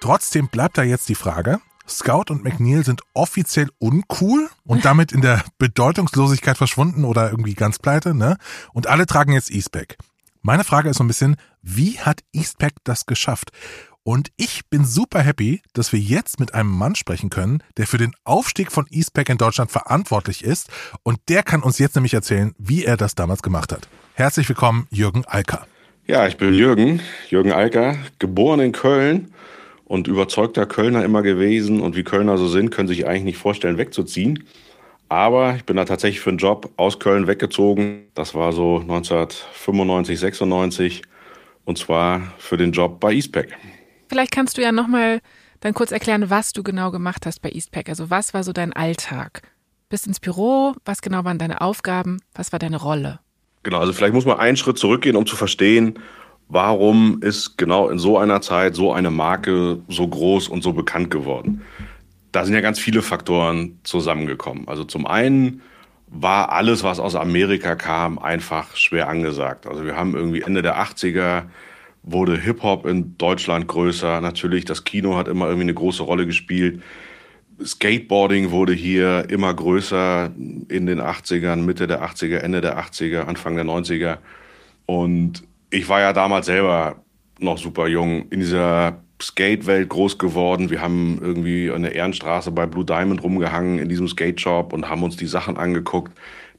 [0.00, 5.20] Trotzdem bleibt da jetzt die Frage, Scout und McNeil sind offiziell uncool und damit in
[5.20, 8.38] der Bedeutungslosigkeit verschwunden oder irgendwie ganz pleite, ne?
[8.72, 9.98] Und alle tragen jetzt Eastpack.
[10.40, 13.50] Meine Frage ist so ein bisschen, wie hat Eastpack das geschafft?
[14.02, 17.96] Und ich bin super happy, dass wir jetzt mit einem Mann sprechen können, der für
[17.96, 20.68] den Aufstieg von Eastpack in Deutschland verantwortlich ist.
[21.02, 23.88] Und der kann uns jetzt nämlich erzählen, wie er das damals gemacht hat.
[24.14, 25.66] Herzlich willkommen, Jürgen Alker.
[26.06, 29.32] Ja, ich bin Jürgen, Jürgen Alker, geboren in Köln
[29.84, 31.80] und überzeugter Kölner immer gewesen.
[31.80, 34.44] Und wie Kölner so sind, können sich eigentlich nicht vorstellen, wegzuziehen.
[35.08, 38.06] Aber ich bin da tatsächlich für einen Job aus Köln weggezogen.
[38.14, 41.02] Das war so 1995, 96.
[41.64, 43.48] Und zwar für den Job bei Eastpack.
[44.08, 45.20] Vielleicht kannst du ja nochmal
[45.60, 47.88] dann kurz erklären, was du genau gemacht hast bei Eastpack.
[47.88, 49.42] Also was war so dein Alltag?
[49.88, 53.20] Bist ins Büro, was genau waren deine Aufgaben, was war deine Rolle?
[53.62, 55.98] Genau, also vielleicht muss man einen Schritt zurückgehen, um zu verstehen,
[56.54, 61.10] warum ist genau in so einer Zeit so eine Marke so groß und so bekannt
[61.10, 61.62] geworden.
[62.30, 64.68] Da sind ja ganz viele Faktoren zusammengekommen.
[64.68, 65.62] Also zum einen
[66.06, 69.66] war alles, was aus Amerika kam, einfach schwer angesagt.
[69.66, 71.42] Also wir haben irgendwie Ende der 80er
[72.04, 74.20] wurde Hip-Hop in Deutschland größer.
[74.20, 76.80] Natürlich, das Kino hat immer irgendwie eine große Rolle gespielt.
[77.64, 80.30] Skateboarding wurde hier immer größer
[80.68, 84.18] in den 80ern, Mitte der 80er, Ende der 80er, Anfang der 90er.
[84.86, 85.42] Und
[85.74, 87.04] ich war ja damals selber
[87.40, 90.70] noch super jung in dieser Skate-Welt groß geworden.
[90.70, 95.02] Wir haben irgendwie an der Ehrenstraße bei Blue Diamond rumgehangen in diesem Skate-Shop und haben
[95.02, 96.12] uns die Sachen angeguckt,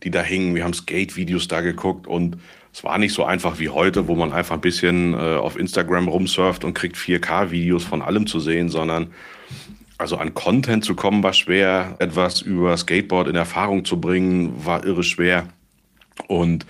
[0.04, 0.54] die da hingen.
[0.54, 2.38] Wir haben Skate-Videos da geguckt und
[2.74, 6.10] es war nicht so einfach wie heute, wo man einfach ein bisschen äh, auf Instagram
[6.10, 9.14] rumsurft und kriegt 4K-Videos von allem zu sehen, sondern
[9.98, 11.96] also an Content zu kommen war schwer.
[12.00, 15.48] Etwas über Skateboard in Erfahrung zu bringen war irre schwer.
[16.28, 16.66] Und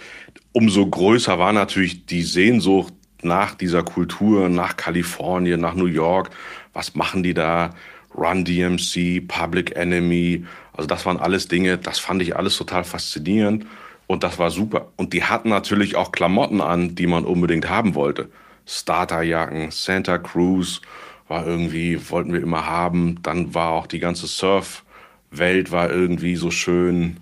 [0.55, 6.29] umso größer war natürlich die Sehnsucht nach dieser Kultur, nach Kalifornien, nach New York.
[6.71, 7.71] Was machen die da?
[8.15, 10.45] Run DMC, Public Enemy.
[10.71, 13.65] Also das waren alles Dinge, das fand ich alles total faszinierend.
[14.07, 14.93] Und das war super.
[14.95, 18.29] Und die hatten natürlich auch Klamotten an, die man unbedingt haben wollte.
[18.65, 20.79] Starterjacken, Santa Cruz
[21.27, 23.21] war irgendwie, wollten wir immer haben.
[23.23, 27.17] Dann war auch die ganze Surf-Welt war irgendwie so schön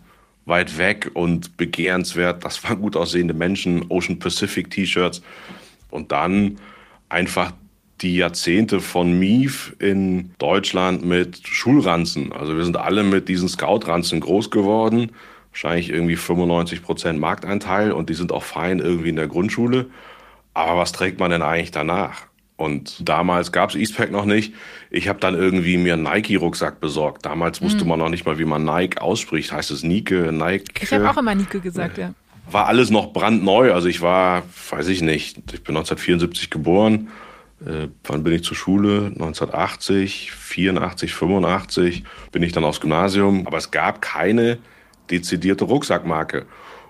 [0.45, 2.43] weit weg und begehrenswert.
[2.43, 5.21] Das waren gut aussehende Menschen, Ocean Pacific T-Shirts.
[5.89, 6.57] Und dann
[7.09, 7.53] einfach
[8.01, 12.33] die Jahrzehnte von Mief in Deutschland mit Schulranzen.
[12.33, 15.11] Also wir sind alle mit diesen Scout-Ranzen groß geworden
[15.53, 19.85] wahrscheinlich irgendwie 95 Prozent Markteinteil und die sind auch fein irgendwie in der Grundschule.
[20.55, 22.23] Aber was trägt man denn eigentlich danach?
[22.55, 24.53] Und damals gab es Eastpack noch nicht.
[24.91, 27.25] Ich habe dann irgendwie mir einen Nike-Rucksack besorgt.
[27.25, 27.87] Damals wusste hm.
[27.87, 29.51] man noch nicht mal, wie man Nike ausspricht.
[29.51, 30.65] Heißt es Nike, Nike?
[30.79, 32.13] Ich habe auch immer Nike gesagt, ja.
[32.49, 33.73] War alles noch brandneu.
[33.73, 37.09] Also ich war, weiß ich nicht, ich bin 1974 geboren.
[37.65, 39.07] Äh, wann bin ich zur Schule?
[39.07, 43.47] 1980, 84, 85 bin ich dann aufs Gymnasium.
[43.47, 44.59] Aber es gab keine
[45.09, 46.45] dezidierte Rucksackmarke.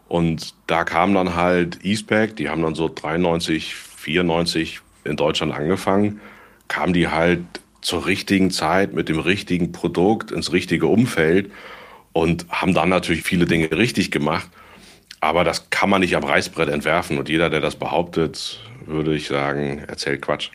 [0.08, 6.22] Und da kam dann halt Eastpack, die haben dann so 93, 94 in Deutschland angefangen,
[6.68, 7.42] kam die halt
[7.82, 11.52] zur richtigen Zeit mit dem richtigen Produkt ins richtige Umfeld
[12.14, 14.50] und haben dann natürlich viele Dinge richtig gemacht.
[15.20, 17.18] Aber das kann man nicht am Reißbrett entwerfen.
[17.18, 20.52] Und jeder, der das behauptet, würde ich sagen, erzählt Quatsch.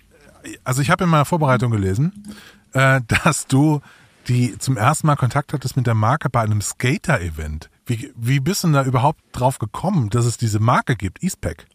[0.65, 2.37] Also ich habe in meiner Vorbereitung gelesen,
[2.73, 3.81] äh, dass du
[4.29, 7.71] die zum ersten Mal Kontakt hattest mit der Marke bei einem Skater-Event.
[7.87, 11.67] Wie, wie bist du denn da überhaupt drauf gekommen, dass es diese Marke gibt, Eastpack?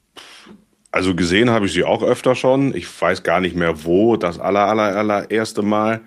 [0.94, 2.76] Also gesehen habe ich sie auch öfter schon.
[2.76, 6.02] Ich weiß gar nicht mehr wo, das aller, aller, allererste Mal.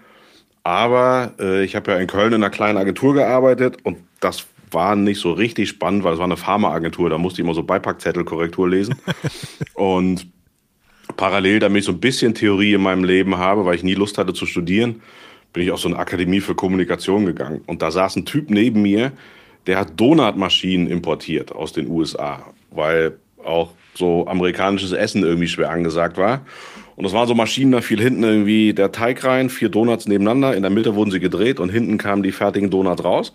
[0.62, 4.94] Aber äh, ich habe ja in Köln in einer kleinen Agentur gearbeitet und das war
[4.94, 7.10] nicht so richtig spannend, weil es war eine Pharmaagentur.
[7.10, 8.94] Da musste ich immer so Beipackzettelkorrektur lesen.
[9.74, 10.28] und
[11.16, 14.18] parallel, damit ich so ein bisschen Theorie in meinem Leben habe, weil ich nie Lust
[14.18, 15.02] hatte zu studieren,
[15.52, 17.60] bin ich auf so eine Akademie für Kommunikation gegangen.
[17.66, 19.10] Und da saß ein Typ neben mir,
[19.66, 26.16] der hat Donutmaschinen importiert aus den USA, weil auch so amerikanisches Essen irgendwie schwer angesagt
[26.16, 26.42] war.
[26.96, 30.56] Und das waren so Maschinen, da fiel hinten irgendwie der Teig rein, vier Donuts nebeneinander,
[30.56, 33.32] in der Mitte wurden sie gedreht und hinten kamen die fertigen Donuts raus.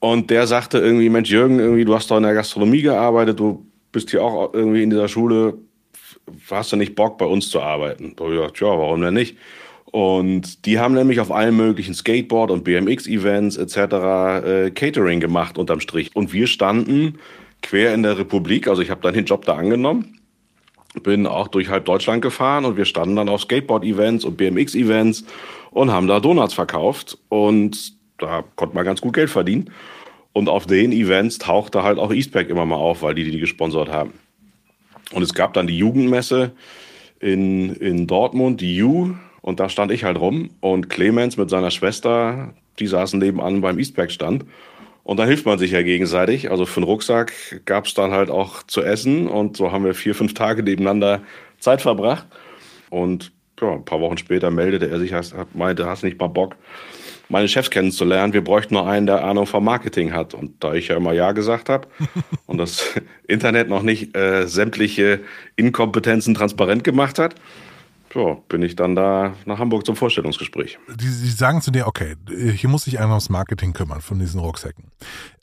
[0.00, 3.66] Und der sagte irgendwie, Mensch Jürgen, irgendwie, du hast doch in der Gastronomie gearbeitet, du
[3.92, 5.58] bist hier auch irgendwie in dieser Schule,
[6.50, 8.14] hast du nicht Bock, bei uns zu arbeiten?
[8.16, 9.36] Da habe ich gesagt, ja, warum denn nicht?
[9.92, 13.76] Und die haben nämlich auf allen möglichen Skateboard- und BMX-Events etc.
[13.76, 16.10] Äh, Catering gemacht unterm Strich.
[16.16, 17.18] Und wir standen
[17.62, 18.68] quer in der Republik.
[18.68, 20.18] Also ich habe dann den Job da angenommen,
[21.02, 25.24] bin auch durch halb Deutschland gefahren und wir standen dann auf Skateboard-Events und BMX-Events
[25.70, 27.18] und haben da Donuts verkauft.
[27.28, 29.70] Und da konnte man ganz gut Geld verdienen.
[30.32, 33.90] Und auf den Events tauchte halt auch Eastpack immer mal auf, weil die die gesponsert
[33.90, 34.12] haben.
[35.12, 36.52] Und es gab dann die Jugendmesse
[37.20, 41.70] in, in Dortmund, die U, und da stand ich halt rum und Clemens mit seiner
[41.70, 44.44] Schwester, die saßen nebenan beim Eastpack-Stand.
[45.04, 46.50] Und da hilft man sich ja gegenseitig.
[46.50, 47.32] Also für einen Rucksack
[47.64, 51.22] gab es dann halt auch zu essen und so haben wir vier, fünf Tage nebeneinander
[51.58, 52.26] Zeit verbracht.
[52.90, 55.12] Und ja, ein paar Wochen später meldete er sich,
[55.54, 56.56] meinte, hast nicht mal Bock,
[57.28, 58.32] meine Chefs kennenzulernen.
[58.32, 60.34] Wir bräuchten nur einen, der Ahnung vom Marketing hat.
[60.34, 61.88] Und da ich ja immer Ja gesagt habe
[62.46, 62.94] und das
[63.26, 65.20] Internet noch nicht äh, sämtliche
[65.56, 67.34] Inkompetenzen transparent gemacht hat,
[68.14, 70.78] ja, bin ich dann da nach Hamburg zum Vorstellungsgespräch.
[70.88, 74.40] Die, die sagen zu dir, okay, hier muss ich einmal ums Marketing kümmern von diesen
[74.40, 74.90] Rucksäcken.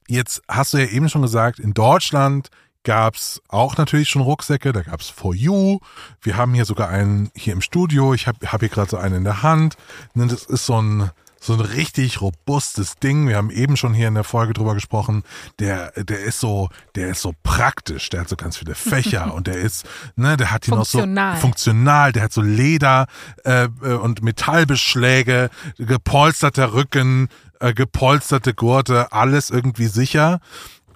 [0.07, 2.49] Jetzt hast du ja eben schon gesagt, in Deutschland
[2.83, 5.79] gab's auch natürlich schon Rucksäcke, da gab's For You.
[6.21, 8.13] Wir haben hier sogar einen hier im Studio.
[8.13, 9.75] Ich habe hab hier gerade so einen in der Hand.
[10.15, 13.27] Das ist so ein so ein richtig robustes Ding.
[13.27, 15.23] Wir haben eben schon hier in der Folge drüber gesprochen.
[15.59, 18.09] Der, der ist so, der ist so praktisch.
[18.09, 19.85] Der hat so ganz viele Fächer und der ist,
[20.15, 21.05] ne, der hat hier noch so
[21.39, 22.11] funktional.
[22.11, 23.07] Der hat so Leder
[23.45, 27.29] äh, äh und Metallbeschläge, gepolsterter Rücken,
[27.59, 30.39] äh, gepolsterte Gurte, alles irgendwie sicher.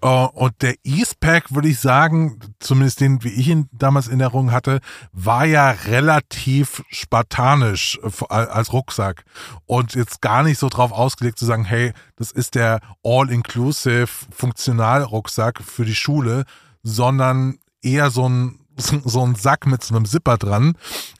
[0.03, 4.51] Uh, und der Eastpack, würde ich sagen, zumindest den, wie ich ihn damals in Erinnerung
[4.51, 4.81] hatte,
[5.13, 9.23] war ja relativ spartanisch äh, als Rucksack
[9.65, 15.63] und jetzt gar nicht so drauf ausgelegt zu sagen, hey, das ist der All-Inclusive Funktionalrucksack
[15.63, 16.43] für die Schule,
[16.83, 20.75] sondern eher so ein so ein Sack mit so einem Zipper dran.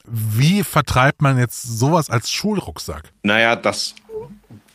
[0.05, 3.13] Wie vertreibt man jetzt sowas als Schulrucksack?
[3.21, 3.95] Naja, das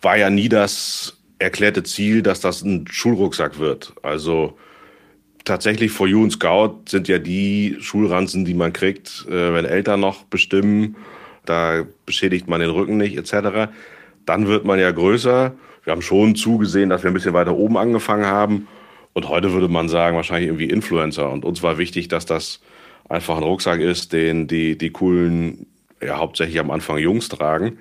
[0.00, 3.95] war ja nie das erklärte Ziel, dass das ein Schulrucksack wird.
[4.03, 4.59] Also
[5.45, 10.01] tatsächlich For You und Scout sind ja die Schulranzen, die man kriegt, äh, wenn Eltern
[10.01, 10.97] noch bestimmen.
[11.45, 13.70] Da beschädigt man den Rücken nicht etc.
[14.26, 15.55] Dann wird man ja größer.
[15.84, 18.68] Wir haben schon zugesehen, dass wir ein bisschen weiter oben angefangen haben.
[19.14, 21.30] Und heute würde man sagen, wahrscheinlich irgendwie Influencer.
[21.30, 22.61] Und uns war wichtig, dass das
[23.09, 25.66] einfach ein Rucksack ist, den die, die coolen,
[26.03, 27.78] ja hauptsächlich am Anfang Jungs tragen.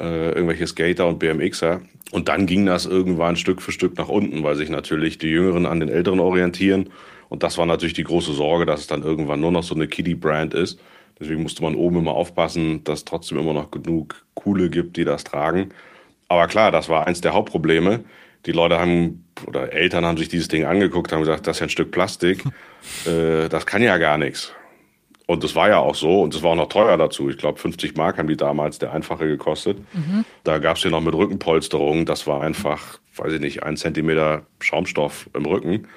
[0.00, 1.80] Äh, irgendwelche Skater und BMXer.
[2.12, 5.66] Und dann ging das irgendwann Stück für Stück nach unten, weil sich natürlich die Jüngeren
[5.66, 6.90] an den Älteren orientieren.
[7.28, 9.88] Und das war natürlich die große Sorge, dass es dann irgendwann nur noch so eine
[9.88, 10.78] Kiddie-Brand ist.
[11.18, 15.04] Deswegen musste man oben immer aufpassen, dass es trotzdem immer noch genug Coole gibt, die
[15.04, 15.70] das tragen.
[16.28, 18.04] Aber klar, das war eins der Hauptprobleme.
[18.44, 21.66] Die Leute haben, oder Eltern haben sich dieses Ding angeguckt, haben gesagt, das ist ja
[21.66, 22.44] ein Stück Plastik.
[23.06, 24.52] äh, das kann ja gar nichts.
[25.26, 27.28] Und das war ja auch so und das war auch noch teuer dazu.
[27.28, 29.78] Ich glaube, 50 Mark haben die damals der einfache gekostet.
[29.92, 30.24] Mhm.
[30.44, 32.06] Da gab es ja noch mit Rückenpolsterung.
[32.06, 35.88] Das war einfach, weiß ich nicht, ein Zentimeter Schaumstoff im Rücken.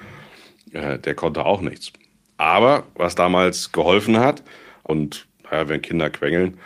[0.72, 1.92] Äh, der konnte auch nichts.
[2.38, 4.42] Aber was damals geholfen hat,
[4.82, 6.58] und naja, wenn Kinder quengeln,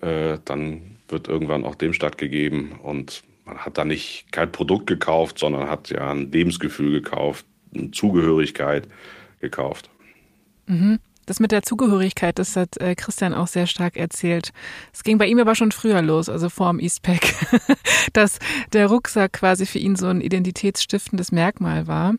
[0.00, 2.72] äh, dann wird irgendwann auch dem stattgegeben.
[2.82, 7.92] Und man hat da nicht kein Produkt gekauft, sondern hat ja ein Lebensgefühl gekauft, eine
[7.92, 8.88] Zugehörigkeit
[9.40, 9.90] gekauft.
[10.66, 10.98] Mhm.
[11.30, 14.50] Das mit der Zugehörigkeit, das hat äh, Christian auch sehr stark erzählt.
[14.92, 17.20] Es ging bei ihm aber schon früher los, also vor dem Eastpack,
[18.12, 18.40] dass
[18.72, 22.14] der Rucksack quasi für ihn so ein identitätsstiftendes Merkmal war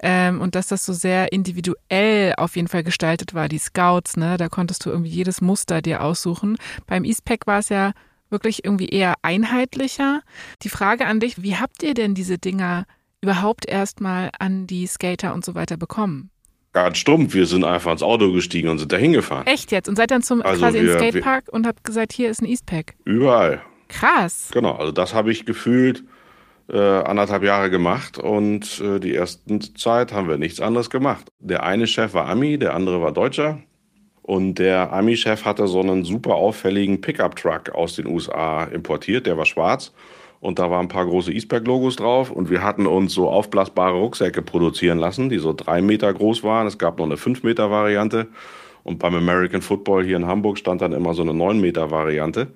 [0.00, 3.48] ähm, und dass das so sehr individuell auf jeden Fall gestaltet war.
[3.48, 6.58] Die Scouts, ne, da konntest du irgendwie jedes Muster dir aussuchen.
[6.86, 7.92] Beim Eastpack war es ja
[8.28, 10.20] wirklich irgendwie eher einheitlicher.
[10.60, 12.84] Die Frage an dich, wie habt ihr denn diese Dinger
[13.22, 16.29] überhaupt erstmal an die Skater und so weiter bekommen?
[16.72, 19.46] Ganz stumpf, wir sind einfach ins Auto gestiegen und sind da hingefahren.
[19.46, 19.88] Echt jetzt?
[19.88, 22.42] Und seid dann zum also quasi wir, ins Skatepark wir, und habt gesagt, hier ist
[22.42, 22.94] ein Eastpack?
[23.04, 23.62] Überall.
[23.88, 24.50] Krass.
[24.52, 26.04] Genau, also das habe ich gefühlt
[26.68, 31.26] äh, anderthalb Jahre gemacht und äh, die ersten Zeit haben wir nichts anderes gemacht.
[31.40, 33.58] Der eine Chef war Ami, der andere war Deutscher.
[34.22, 39.44] Und der Ami-Chef hatte so einen super auffälligen Pickup-Truck aus den USA importiert, der war
[39.44, 39.92] schwarz
[40.40, 44.40] und da waren ein paar große Eastberg-Logos drauf und wir hatten uns so aufblasbare Rucksäcke
[44.40, 46.66] produzieren lassen, die so drei Meter groß waren.
[46.66, 48.28] Es gab noch eine fünf Meter Variante
[48.82, 52.48] und beim American Football hier in Hamburg stand dann immer so eine neun Meter Variante.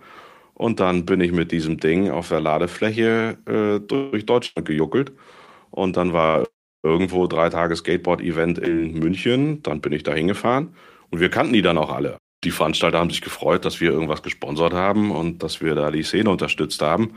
[0.54, 5.12] Und dann bin ich mit diesem Ding auf der Ladefläche äh, durch Deutschland gejuckelt
[5.70, 6.46] und dann war
[6.82, 9.62] irgendwo drei Tage Skateboard-Event in München.
[9.62, 10.74] Dann bin ich da hingefahren
[11.10, 12.16] und wir kannten die dann auch alle.
[12.44, 16.02] Die Veranstalter haben sich gefreut, dass wir irgendwas gesponsert haben und dass wir da die
[16.02, 17.14] Szene unterstützt haben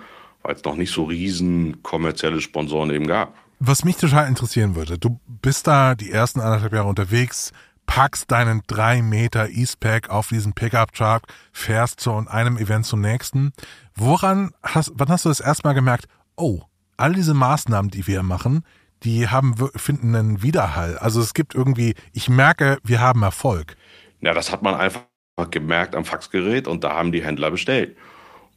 [0.48, 3.36] weil es noch nicht so riesen kommerzielle Sponsoren eben gab.
[3.60, 7.52] Was mich total interessieren würde, du bist da die ersten anderthalb Jahre unterwegs,
[7.86, 13.52] packst deinen drei Meter Eastpack auf diesen Pickup-Truck, fährst zu einem Event zum nächsten.
[13.94, 16.06] Woran hast, wann hast du das erstmal gemerkt,
[16.38, 16.62] oh,
[16.96, 18.64] all diese Maßnahmen, die wir machen,
[19.04, 20.98] die haben, finden einen Widerhall.
[20.98, 23.76] Also es gibt irgendwie, ich merke, wir haben Erfolg.
[24.22, 25.04] Ja, das hat man einfach
[25.52, 27.98] gemerkt am Faxgerät und da haben die Händler bestellt.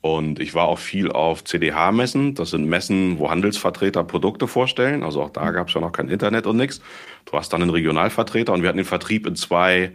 [0.02, 2.34] Und ich war auch viel auf CDH-Messen.
[2.34, 5.02] Das sind Messen, wo Handelsvertreter Produkte vorstellen.
[5.02, 6.80] Also auch da gab es ja noch kein Internet und nichts.
[7.26, 9.92] Du hast dann einen Regionalvertreter und wir hatten den Vertrieb in zwei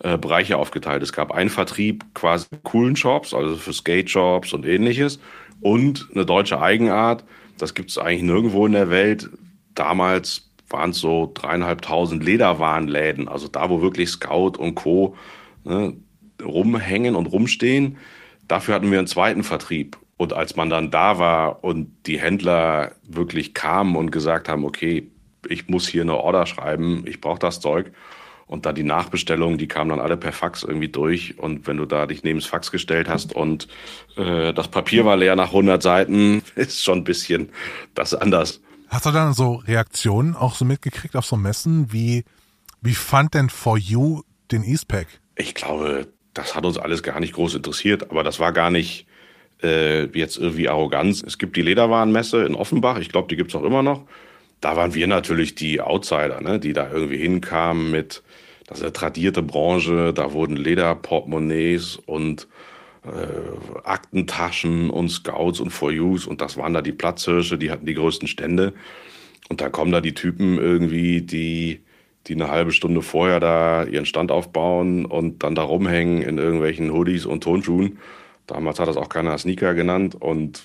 [0.00, 1.02] äh, Bereiche aufgeteilt.
[1.02, 5.20] Es gab einen Vertrieb quasi coolen Shops, also für Skate-Shops und ähnliches.
[5.62, 7.24] Und eine deutsche Eigenart.
[7.56, 9.30] Das gibt es eigentlich nirgendwo in der Welt.
[9.74, 13.26] Damals waren es so dreieinhalbtausend Lederwarenläden.
[13.26, 15.16] Also da, wo wirklich Scout und Co.
[15.64, 15.94] Ne,
[16.42, 17.96] rumhängen und rumstehen
[18.50, 19.96] Dafür hatten wir einen zweiten Vertrieb.
[20.16, 25.08] Und als man dann da war und die Händler wirklich kamen und gesagt haben, okay,
[25.48, 27.92] ich muss hier eine Order schreiben, ich brauche das Zeug.
[28.46, 31.38] Und dann die Nachbestellungen, die kamen dann alle per Fax irgendwie durch.
[31.38, 33.68] Und wenn du da dich neben das Fax gestellt hast und
[34.16, 37.50] äh, das Papier war leer nach 100 Seiten, ist schon ein bisschen
[37.94, 38.60] das anders.
[38.88, 41.92] Hast du dann so Reaktionen auch so mitgekriegt auf so Messen?
[41.92, 42.24] Wie,
[42.80, 45.06] wie fand denn For You den Eastpack?
[45.36, 49.06] Ich glaube, das hat uns alles gar nicht groß interessiert, aber das war gar nicht
[49.62, 51.22] äh, jetzt irgendwie Arroganz.
[51.22, 54.04] Es gibt die Lederwarenmesse in Offenbach, ich glaube, die gibt's auch immer noch.
[54.60, 58.22] Da waren wir natürlich die Outsider, ne, die da irgendwie hinkamen mit,
[58.66, 62.46] das ist eine tradierte Branche, da wurden Lederportemonnaies und
[63.04, 67.86] äh, Aktentaschen und Scouts und For Use und das waren da die Platzhirsche, die hatten
[67.86, 68.74] die größten Stände.
[69.48, 71.80] Und dann kommen da die Typen irgendwie, die,
[72.26, 76.92] die eine halbe Stunde vorher da ihren Stand aufbauen und dann da rumhängen in irgendwelchen
[76.92, 77.98] Hoodies und Tonschuhen.
[78.46, 80.62] Damals hat das auch keiner Sneaker genannt und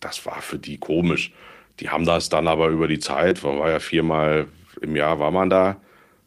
[0.00, 1.32] das war für die komisch.
[1.80, 4.46] Die haben das dann aber über die Zeit, man war ja viermal
[4.80, 5.76] im Jahr war man da,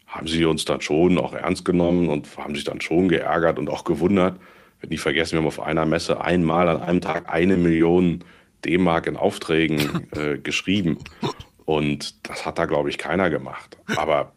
[0.07, 3.69] haben sie uns dann schon auch ernst genommen und haben sich dann schon geärgert und
[3.69, 4.39] auch gewundert.
[4.79, 8.23] Wenn nie vergessen, wir haben auf einer Messe einmal an einem Tag eine Million
[8.65, 10.99] D-Mark in Aufträgen äh, geschrieben.
[11.67, 13.77] Und das hat da, glaube ich, keiner gemacht.
[13.97, 14.31] Aber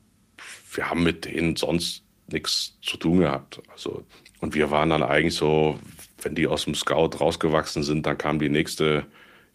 [0.74, 3.62] wir haben mit denen sonst nichts zu tun gehabt.
[3.70, 4.04] Also,
[4.40, 5.78] und wir waren dann eigentlich so,
[6.22, 9.06] wenn die aus dem Scout rausgewachsen sind, dann kam die nächste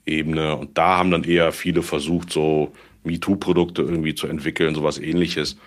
[0.06, 0.56] Ebene.
[0.56, 2.72] Und da haben dann eher viele versucht, so
[3.04, 5.58] MeToo-Produkte irgendwie zu entwickeln, sowas ähnliches.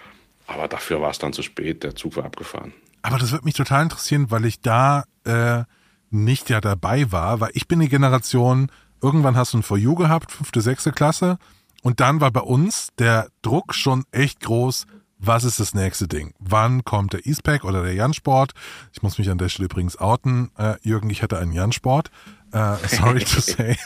[0.47, 2.73] Aber dafür war es dann zu spät, der Zug war abgefahren.
[3.03, 5.65] Aber das würde mich total interessieren, weil ich da äh,
[6.09, 9.95] nicht ja dabei war, weil ich bin die Generation, irgendwann hast du ein For You
[9.95, 11.39] gehabt, fünfte, sechste Klasse,
[11.83, 14.87] und dann war bei uns der Druck schon echt groß,
[15.19, 16.33] was ist das nächste Ding?
[16.39, 18.53] Wann kommt der Eastpack oder der Jansport?
[18.93, 22.11] Ich muss mich an der Stelle übrigens outen, äh, Jürgen, ich hatte einen Jansport.
[22.53, 23.77] Äh, sorry to say.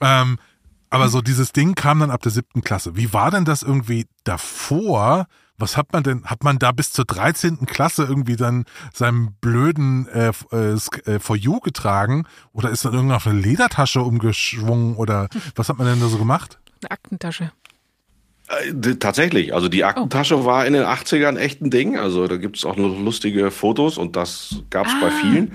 [0.00, 0.38] ähm,
[0.90, 2.96] aber so dieses Ding kam dann ab der siebten Klasse.
[2.96, 5.26] Wie war denn das irgendwie davor?
[5.56, 7.66] Was hat man denn, hat man da bis zur 13.
[7.66, 8.64] Klasse irgendwie dann
[8.94, 12.26] seinem blöden äh, äh, äh, For You getragen?
[12.52, 14.96] Oder ist dann irgendwie auf eine Ledertasche umgeschwungen?
[14.96, 16.59] Oder was hat man denn da so gemacht?
[16.82, 17.52] Eine Aktentasche.
[18.48, 20.44] Äh, tatsächlich, also die Aktentasche oh.
[20.44, 21.96] war in den 80ern echt ein Ding.
[21.96, 24.98] Also da gibt es auch noch lustige Fotos und das gab es ah.
[25.02, 25.52] bei vielen.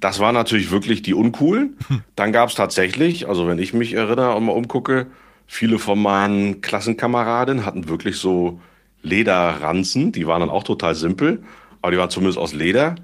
[0.00, 1.76] Das war natürlich wirklich die uncoolen.
[1.88, 2.02] Hm.
[2.14, 5.08] Dann gab es tatsächlich, also wenn ich mich erinnere und mal umgucke,
[5.46, 8.60] viele von meinen Klassenkameraden hatten wirklich so
[9.02, 10.12] Lederranzen.
[10.12, 11.42] Die waren dann auch total simpel,
[11.82, 12.94] aber die waren zumindest aus Leder.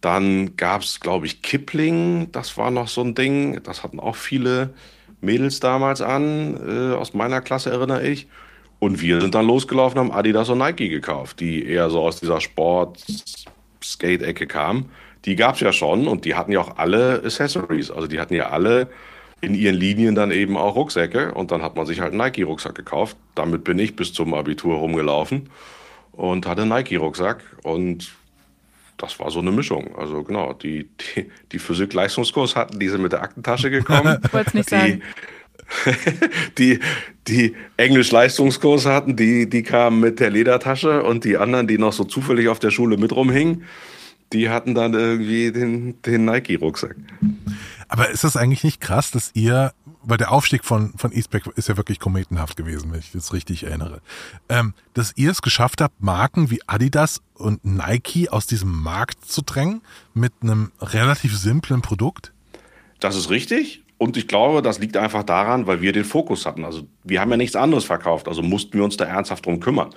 [0.00, 2.32] Dann gab es, glaube ich, Kipling.
[2.32, 3.62] Das war noch so ein Ding.
[3.62, 4.74] Das hatten auch viele
[5.20, 6.56] Mädels damals an.
[6.66, 8.26] Äh, aus meiner Klasse erinnere ich.
[8.78, 12.40] Und wir sind dann losgelaufen, haben Adidas und Nike gekauft, die eher so aus dieser
[12.40, 14.90] Sport-Skate-Ecke kamen
[15.24, 17.90] die gab es ja schon und die hatten ja auch alle Accessories.
[17.90, 18.88] Also die hatten ja alle
[19.40, 22.74] in ihren Linien dann eben auch Rucksäcke und dann hat man sich halt einen Nike-Rucksack
[22.74, 23.16] gekauft.
[23.34, 25.48] Damit bin ich bis zum Abitur rumgelaufen
[26.12, 28.12] und hatte einen Nike-Rucksack und
[29.00, 29.96] das war so eine Mischung.
[29.96, 34.18] Also genau, die, die, die Physik-Leistungskurs hatten, die sind mit der Aktentasche gekommen.
[34.32, 35.02] Wollt's nicht sagen.
[36.58, 36.80] die,
[37.28, 42.04] die Englisch-Leistungskurs hatten, die, die kamen mit der Ledertasche und die anderen, die noch so
[42.04, 43.64] zufällig auf der Schule mit rumhingen,
[44.32, 46.96] die hatten dann irgendwie den, den Nike-Rucksack.
[47.88, 49.72] Aber ist das eigentlich nicht krass, dass ihr,
[50.02, 53.64] weil der Aufstieg von, von Eastpack ist ja wirklich kometenhaft gewesen, wenn ich das richtig
[53.64, 54.00] erinnere,
[54.48, 59.42] ähm, dass ihr es geschafft habt, Marken wie Adidas und Nike aus diesem Markt zu
[59.42, 59.82] drängen
[60.14, 62.32] mit einem relativ simplen Produkt?
[63.00, 63.82] Das ist richtig.
[63.98, 66.64] Und ich glaube, das liegt einfach daran, weil wir den Fokus hatten.
[66.64, 69.90] Also wir haben ja nichts anderes verkauft, also mussten wir uns da ernsthaft drum kümmern.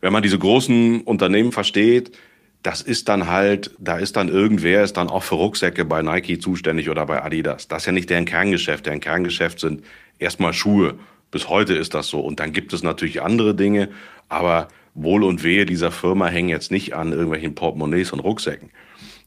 [0.00, 2.16] Wenn man diese großen Unternehmen versteht,
[2.62, 6.38] das ist dann halt, da ist dann irgendwer, ist dann auch für Rucksäcke bei Nike
[6.38, 7.66] zuständig oder bei Adidas.
[7.68, 8.86] Das ist ja nicht deren Kerngeschäft.
[8.86, 9.82] Deren Kerngeschäft sind
[10.18, 10.94] erstmal Schuhe.
[11.30, 12.20] Bis heute ist das so.
[12.20, 13.88] Und dann gibt es natürlich andere Dinge,
[14.28, 18.70] aber Wohl und Wehe dieser Firma hängen jetzt nicht an irgendwelchen Portemonnaies und Rucksäcken.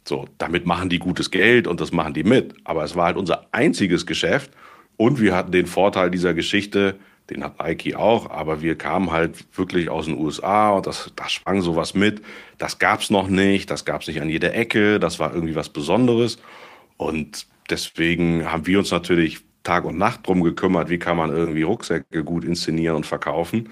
[0.08, 2.54] So, damit machen die gutes Geld und das machen die mit.
[2.64, 4.52] Aber es war halt unser einziges Geschäft
[4.98, 6.96] und wir hatten den Vorteil dieser Geschichte,
[7.30, 11.32] den hat Nike auch, aber wir kamen halt wirklich aus den USA und das, das
[11.32, 12.22] schwang sowas mit.
[12.58, 16.38] Das gab's noch nicht, das gab's nicht an jeder Ecke, das war irgendwie was Besonderes.
[16.98, 21.64] Und deswegen haben wir uns natürlich Tag und Nacht drum gekümmert, wie kann man irgendwie
[21.64, 23.70] Rucksäcke gut inszenieren und verkaufen.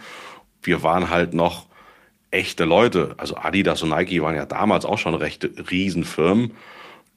[0.64, 1.68] Wir waren halt noch
[2.32, 3.14] echte Leute.
[3.18, 6.54] Also Adidas und Nike waren ja damals auch schon rechte Riesenfirmen.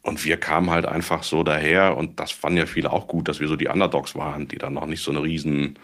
[0.03, 3.41] Und wir kamen halt einfach so daher und das fanden ja viele auch gut, dass
[3.41, 5.79] wir so die Underdogs waren, die dann noch nicht so eine riesen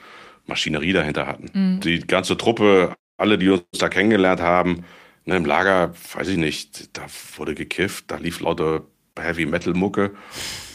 [0.46, 1.50] Maschinerie dahinter hatten.
[1.52, 1.80] Mhm.
[1.80, 4.84] Die ganze Truppe, alle, die uns da kennengelernt haben,
[5.24, 7.02] ne, im Lager, weiß ich nicht, da
[7.36, 8.82] wurde gekifft, da lief lauter
[9.18, 10.12] Heavy Metal Mucke.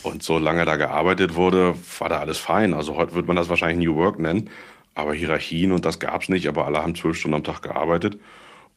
[0.04, 2.74] Und solange da gearbeitet wurde, war da alles fein.
[2.74, 4.50] Also heute würde man das wahrscheinlich New Work nennen.
[4.96, 8.20] Aber Hierarchien und das gab es nicht, aber alle haben zwölf Stunden am Tag gearbeitet.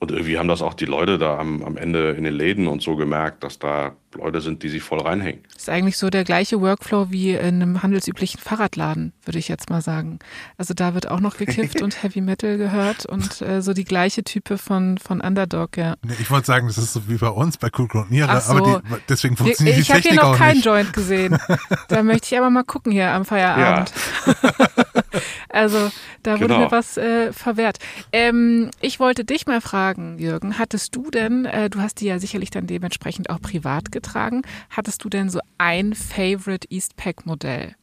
[0.01, 2.81] Und irgendwie haben das auch die Leute da am, am Ende in den Läden und
[2.81, 5.43] so gemerkt, dass da Leute sind, die sich voll reinhängen.
[5.53, 9.69] Das ist eigentlich so der gleiche Workflow wie in einem handelsüblichen Fahrradladen, würde ich jetzt
[9.69, 10.19] mal sagen.
[10.57, 14.25] Also da wird auch noch gekifft und Heavy Metal gehört und äh, so die gleiche
[14.25, 15.97] Type von, von Underdog, ja.
[16.03, 18.53] Nee, ich wollte sagen, das ist so wie bei uns bei Cool Niere, so.
[18.53, 20.41] aber die, deswegen funktioniert ich, die Technik auch nicht.
[20.41, 21.39] Ich habe hier noch keinen Joint gesehen.
[21.89, 23.93] da möchte ich aber mal gucken hier am Feierabend.
[24.27, 24.35] Ja.
[25.51, 25.91] also
[26.23, 26.61] da wurde genau.
[26.61, 27.79] mir was äh, verwehrt.
[28.13, 32.19] Ähm, ich wollte dich mal fragen, Jürgen, hattest du denn, äh, du hast die ja
[32.19, 37.75] sicherlich dann dementsprechend auch privat getragen, hattest du denn so ein Favorite Eastpack Modell?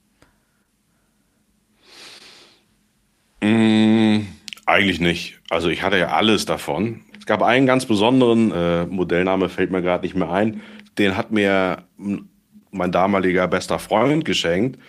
[3.42, 4.22] Mm,
[4.66, 5.40] eigentlich nicht.
[5.50, 7.02] Also ich hatte ja alles davon.
[7.20, 10.62] Es gab einen ganz besonderen äh, Modellname, fällt mir gerade nicht mehr ein.
[10.98, 11.84] Den hat mir
[12.72, 14.80] mein damaliger bester Freund geschenkt,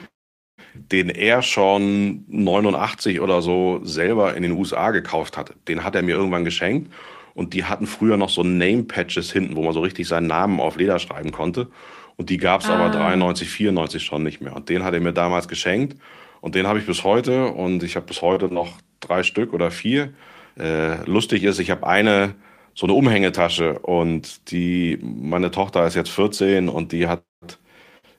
[0.74, 5.54] den er schon 89 oder so selber in den USA gekauft hatte.
[5.66, 6.92] Den hat er mir irgendwann geschenkt.
[7.34, 10.76] Und die hatten früher noch so Name-Patches hinten, wo man so richtig seinen Namen auf
[10.76, 11.68] Leder schreiben konnte.
[12.16, 12.74] Und die gab es ah.
[12.74, 14.56] aber 93, 94 schon nicht mehr.
[14.56, 15.96] Und den hat er mir damals geschenkt.
[16.40, 17.46] Und den habe ich bis heute.
[17.46, 20.12] Und ich habe bis heute noch drei Stück oder vier.
[20.58, 22.34] Äh, lustig ist, ich habe eine
[22.78, 27.24] so eine Umhängetasche und die meine Tochter ist jetzt 14 und die hat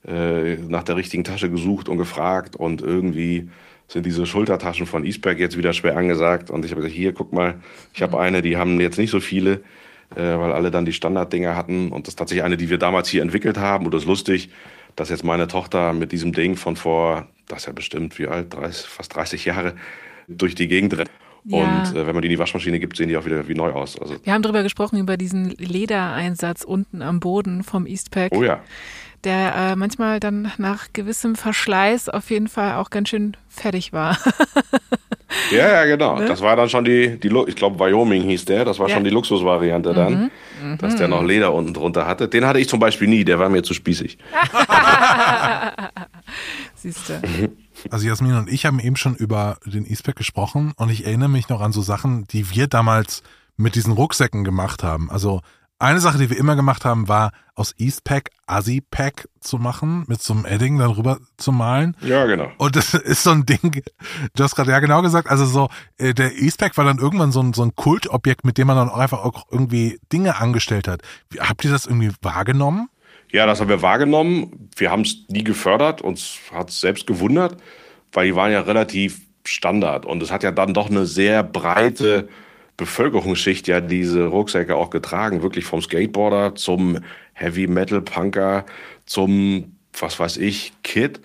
[0.08, 3.50] äh, nach der richtigen Tasche gesucht und gefragt und irgendwie
[3.88, 7.34] sind diese Schultertaschen von Eastberg jetzt wieder schwer angesagt und ich habe gesagt, hier guck
[7.34, 7.56] mal,
[7.94, 9.62] ich habe eine, die haben jetzt nicht so viele,
[10.16, 13.10] äh, weil alle dann die Standarddinger hatten und das ist tatsächlich eine, die wir damals
[13.10, 14.50] hier entwickelt haben und das ist lustig,
[14.96, 18.54] dass jetzt meine Tochter mit diesem Ding von vor, das ist ja bestimmt wie alt,
[18.54, 19.74] 30, fast 30 Jahre
[20.28, 21.12] durch die Gegend rennt.
[21.46, 21.58] Ja.
[21.58, 23.72] Und äh, wenn man die in die Waschmaschine gibt, sehen die auch wieder wie neu
[23.72, 24.00] aus.
[24.00, 28.34] Also Wir haben darüber gesprochen, über diesen Ledereinsatz unten am Boden vom Eastpack.
[28.36, 28.62] Oh ja.
[29.24, 34.18] Der äh, manchmal dann nach gewissem Verschleiß auf jeden Fall auch ganz schön fertig war.
[35.52, 36.20] ja, ja, genau.
[36.20, 36.26] Ne?
[36.26, 38.96] Das war dann schon die, die ich glaube Wyoming hieß der, das war ja.
[38.96, 40.32] schon die Luxusvariante dann,
[40.64, 40.78] mhm.
[40.78, 42.30] dass der noch Leder unten drunter hatte.
[42.30, 44.18] Den hatte ich zum Beispiel nie, der war mir zu spießig.
[46.76, 47.22] Siehst du.
[47.90, 51.50] Also Jasmin und ich haben eben schon über den Eastpack gesprochen und ich erinnere mich
[51.50, 53.22] noch an so Sachen, die wir damals
[53.58, 55.12] mit diesen Rucksäcken gemacht haben.
[55.12, 55.42] Also
[55.80, 60.34] eine Sache, die wir immer gemacht haben, war aus Eastpack Assi-Pack zu machen, mit so
[60.34, 61.96] einem Edding dann rüber zu malen.
[62.02, 62.52] Ja, genau.
[62.58, 63.82] Und das ist so ein Ding,
[64.36, 67.42] du hast gerade ja genau gesagt, also so, äh, der Eastpack war dann irgendwann so
[67.42, 71.02] ein, so ein Kultobjekt, mit dem man dann auch einfach auch irgendwie Dinge angestellt hat.
[71.40, 72.90] Habt ihr das irgendwie wahrgenommen?
[73.32, 74.70] Ja, das haben wir wahrgenommen.
[74.76, 77.58] Wir haben es nie gefördert, uns hat es selbst gewundert,
[78.12, 80.06] weil die waren ja relativ Standard.
[80.06, 82.28] Und es hat ja dann doch eine sehr breite
[82.80, 85.44] Bevölkerungsschicht ja diese Rucksäcke auch getragen.
[85.44, 87.00] Wirklich vom Skateboarder zum
[87.34, 88.66] Heavy Metal Punker
[89.06, 91.20] zum, was weiß ich, Kid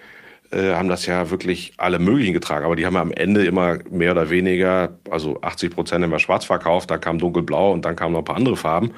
[0.51, 2.65] äh, haben das ja wirklich alle möglichen getragen.
[2.65, 6.45] Aber die haben ja am Ende immer mehr oder weniger, also 80 Prozent immer schwarz
[6.45, 8.93] verkauft, dann kam dunkelblau und dann kamen noch ein paar andere Farben.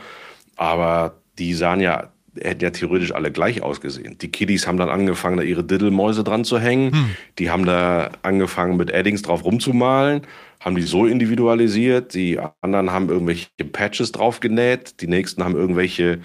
[0.56, 2.08] Aber die sahen ja
[2.40, 4.18] hätten ja theoretisch alle gleich ausgesehen.
[4.18, 6.92] Die Kiddies haben dann angefangen, da ihre Diddelmäuse dran zu hängen.
[6.92, 7.10] Hm.
[7.38, 10.22] Die haben da angefangen, mit Addings drauf rumzumalen,
[10.60, 12.14] haben die so individualisiert.
[12.14, 15.00] Die anderen haben irgendwelche Patches drauf genäht.
[15.00, 16.20] Die nächsten haben irgendwelche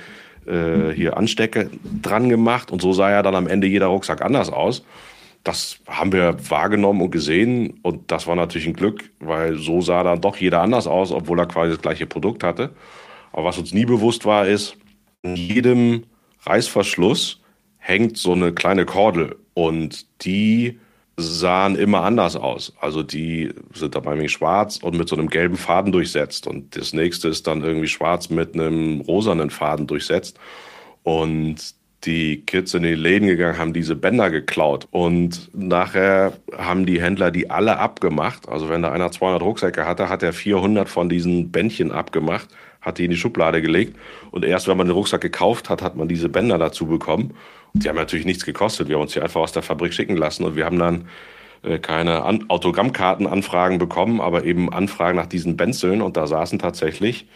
[0.46, 1.70] äh, hier Anstecke
[2.02, 2.72] dran gemacht.
[2.72, 4.84] Und so sah ja dann am Ende jeder Rucksack anders aus.
[5.44, 7.80] Das haben wir wahrgenommen und gesehen.
[7.82, 11.40] Und das war natürlich ein Glück, weil so sah dann doch jeder anders aus, obwohl
[11.40, 12.72] er quasi das gleiche Produkt hatte.
[13.34, 14.76] Aber was uns nie bewusst war, ist,
[15.24, 16.04] in jedem
[16.44, 17.40] Reißverschluss
[17.78, 20.80] hängt so eine kleine Kordel und die
[21.18, 22.74] sahen immer anders aus.
[22.80, 26.48] Also die sind dabei nämlich schwarz und mit so einem gelben Faden durchsetzt.
[26.48, 30.40] Und das nächste ist dann irgendwie schwarz mit einem rosanen Faden durchsetzt.
[31.04, 34.88] Und die Kids in die Läden gegangen, haben diese Bänder geklaut.
[34.90, 38.50] Und nachher haben die Händler die alle abgemacht.
[38.50, 42.48] Also wenn da einer 200 Rucksäcke hatte, hat er 400 von diesen Bändchen abgemacht
[42.82, 43.98] hat die in die Schublade gelegt.
[44.32, 47.34] Und erst wenn man den Rucksack gekauft hat, hat man diese Bänder dazu bekommen.
[47.74, 48.88] Und die haben natürlich nichts gekostet.
[48.88, 51.08] Wir haben uns die einfach aus der Fabrik schicken lassen und wir haben dann
[51.64, 56.02] äh, keine An Autogrammkartenanfragen bekommen, aber eben Anfragen nach diesen Benzeln.
[56.02, 57.28] Und da saßen tatsächlich,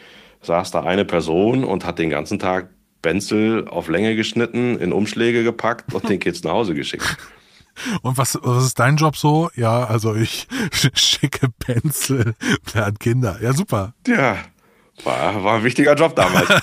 [0.42, 2.70] saß da eine Person und hat den ganzen Tag
[3.02, 7.18] Benzel auf Länge geschnitten, in Umschläge gepackt und den Kids nach Hause geschickt.
[8.02, 9.50] Und was, was ist dein Job so?
[9.56, 10.48] Ja, also ich
[10.94, 12.34] schicke Pencil
[12.74, 13.38] an Kinder.
[13.42, 13.94] Ja, super.
[14.08, 14.38] Ja,
[15.04, 16.48] war, war ein wichtiger Job damals.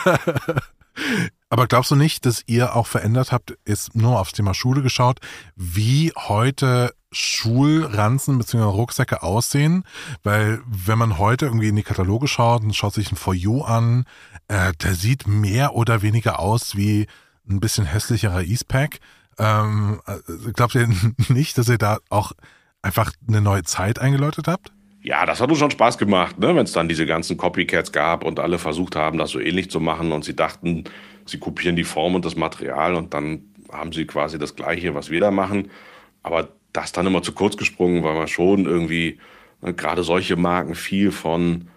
[1.49, 5.21] Aber glaubst du nicht, dass ihr auch verändert habt, ist nur aufs Thema Schule geschaut,
[5.55, 8.65] wie heute Schulranzen bzw.
[8.65, 9.85] Rucksäcke aussehen?
[10.23, 13.63] Weil wenn man heute irgendwie in die Kataloge schaut und schaut sich ein For You
[13.63, 14.07] an,
[14.49, 17.07] äh, der sieht mehr oder weniger aus wie
[17.49, 19.01] ein bisschen hässlicherer Eastpack.
[19.39, 20.89] Ähm, äh, glaubt ihr
[21.29, 22.33] nicht, dass ihr da auch
[22.81, 24.73] einfach eine neue Zeit eingeläutet habt?
[25.05, 26.55] Ja, das hat uns schon Spaß gemacht, ne?
[26.55, 29.81] wenn es dann diese ganzen Copycats gab und alle versucht haben, das so ähnlich zu
[29.81, 30.85] machen und sie dachten,
[31.27, 33.43] sie kopieren die Form und das Material und dann
[33.73, 35.71] haben sie quasi das Gleiche, was wir da machen.
[36.23, 39.19] Aber das dann immer zu kurz gesprungen, weil man schon irgendwie
[39.61, 41.69] ne, gerade solche Marken viel von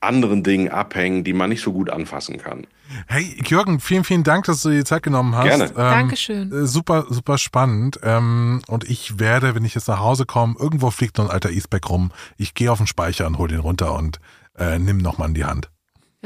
[0.00, 2.66] anderen Dingen abhängen, die man nicht so gut anfassen kann.
[3.06, 5.44] Hey Jürgen, vielen, vielen Dank, dass du dir die Zeit genommen hast.
[5.44, 5.64] Gerne.
[5.64, 6.52] Ähm, Dankeschön.
[6.52, 7.98] Äh, super, super spannend.
[8.02, 11.50] Ähm, und ich werde, wenn ich jetzt nach Hause komme, irgendwo fliegt noch ein alter
[11.50, 12.12] E-Spec rum.
[12.36, 14.20] Ich gehe auf den Speicher und hol den runter und
[14.56, 15.70] äh, nimm nochmal in die Hand.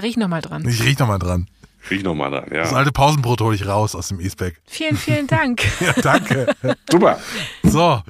[0.00, 0.66] Riech nochmal dran.
[0.68, 1.48] Ich riech nochmal dran.
[1.90, 2.60] Riech nochmal dran, ja.
[2.60, 4.60] Das alte Pausenbrot hole ich raus aus dem E-Spec.
[4.66, 5.62] Vielen, vielen Dank.
[5.80, 6.54] ja, danke.
[6.90, 7.18] Super.
[7.62, 8.02] So,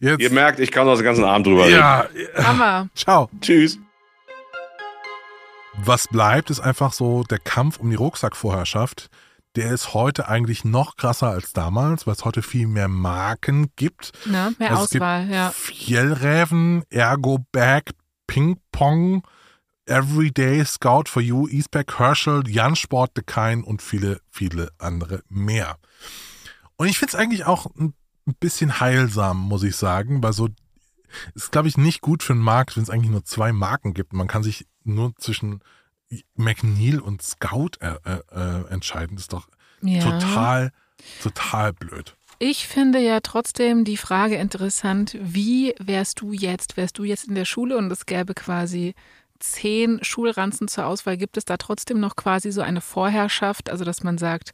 [0.00, 0.20] Jetzt.
[0.20, 1.78] Ihr merkt, ich kann noch den ganzen Abend drüber reden.
[1.78, 2.06] ja,
[2.36, 2.88] Hammer.
[2.94, 3.28] ciao.
[3.40, 3.78] Tschüss.
[5.84, 9.08] Was bleibt, ist einfach so der Kampf um die Rucksackvorherrschaft.
[9.56, 14.12] Der ist heute eigentlich noch krasser als damals, weil es heute viel mehr Marken gibt.
[14.26, 14.54] Ne?
[14.58, 15.50] Mehr Also es gibt Auswahl, ja.
[15.50, 17.92] Fjellräven, Ergo Bag,
[18.26, 19.22] Ping Pong,
[19.86, 25.76] Everyday Scout for You, Eastpack, Herschel, Jansport, Dekain und viele, viele andere mehr.
[26.76, 27.94] Und ich finde es eigentlich auch ein
[28.28, 30.48] ein bisschen heilsam, muss ich sagen, weil so
[31.34, 34.12] ist, glaube ich, nicht gut für den Markt, wenn es eigentlich nur zwei Marken gibt.
[34.12, 35.60] Man kann sich nur zwischen
[36.34, 39.16] McNeil und Scout äh, äh, äh, entscheiden.
[39.16, 39.48] Das ist doch
[39.82, 40.02] ja.
[40.02, 40.72] total,
[41.22, 42.14] total blöd.
[42.40, 46.76] Ich finde ja trotzdem die Frage interessant, wie wärst du jetzt?
[46.76, 48.94] Wärst du jetzt in der Schule und es gäbe quasi
[49.40, 53.70] zehn Schulranzen zur Auswahl, gibt es da trotzdem noch quasi so eine Vorherrschaft?
[53.70, 54.52] Also, dass man sagt,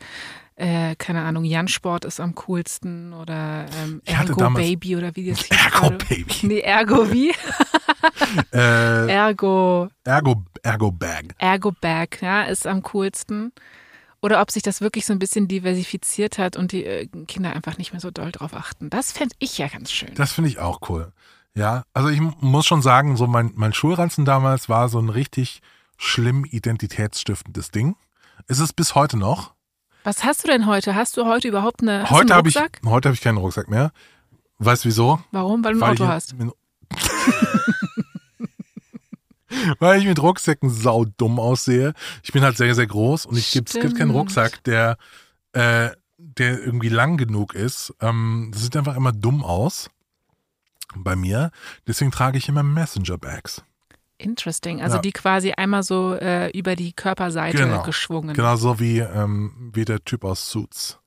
[0.57, 5.51] äh, keine Ahnung, Jansport ist am coolsten oder ähm, Ergo Baby oder wie das hieß.
[5.51, 6.05] Ergo gerade.
[6.05, 6.35] Baby.
[6.43, 7.33] Nee, Ergo wie?
[8.53, 11.35] Äh, Ergo, Ergo, Ergo Bag.
[11.39, 13.53] Ergo Bag, ja, ist am coolsten.
[14.21, 17.79] Oder ob sich das wirklich so ein bisschen diversifiziert hat und die äh, Kinder einfach
[17.79, 18.91] nicht mehr so doll drauf achten.
[18.91, 20.15] Das fände ich ja ganz schön.
[20.17, 21.13] Das finde ich auch cool.
[21.55, 25.63] Ja, also ich muss schon sagen, so mein, mein Schulranzen damals war so ein richtig
[25.97, 27.97] schlimm identitätsstiftendes Ding.
[28.49, 29.54] Ist es bis heute noch.
[30.05, 30.95] Was hast du denn heute?
[30.95, 32.81] Hast du heute überhaupt eine heute einen habe ich, Rucksack?
[32.85, 33.91] heute habe ich keinen Rucksack mehr.
[34.59, 35.19] Weißt du wieso?
[35.33, 35.65] Warum?
[35.65, 36.35] Weil du ein Auto hast.
[39.79, 41.95] Weil ich mit Rucksäcken saudumm aussehe.
[42.23, 44.11] Ich bin halt sehr, sehr groß und ich gibt, es gibt keinen.
[44.11, 44.99] Rucksack, der,
[45.53, 45.89] äh,
[46.19, 47.95] der irgendwie lang genug ist.
[48.01, 49.89] Ähm, das sieht einfach immer dumm aus
[50.95, 51.51] bei mir.
[51.87, 53.65] Deswegen trage ich immer Messenger-Bags.
[54.19, 54.81] Interesting.
[54.83, 55.03] Also Ja.
[55.03, 57.83] die quasi einmal so äh, über die Körperseite Genau.
[57.83, 58.35] geschwungen.
[58.35, 60.99] Genauso wie, ähm, wie der Typ aus Suits.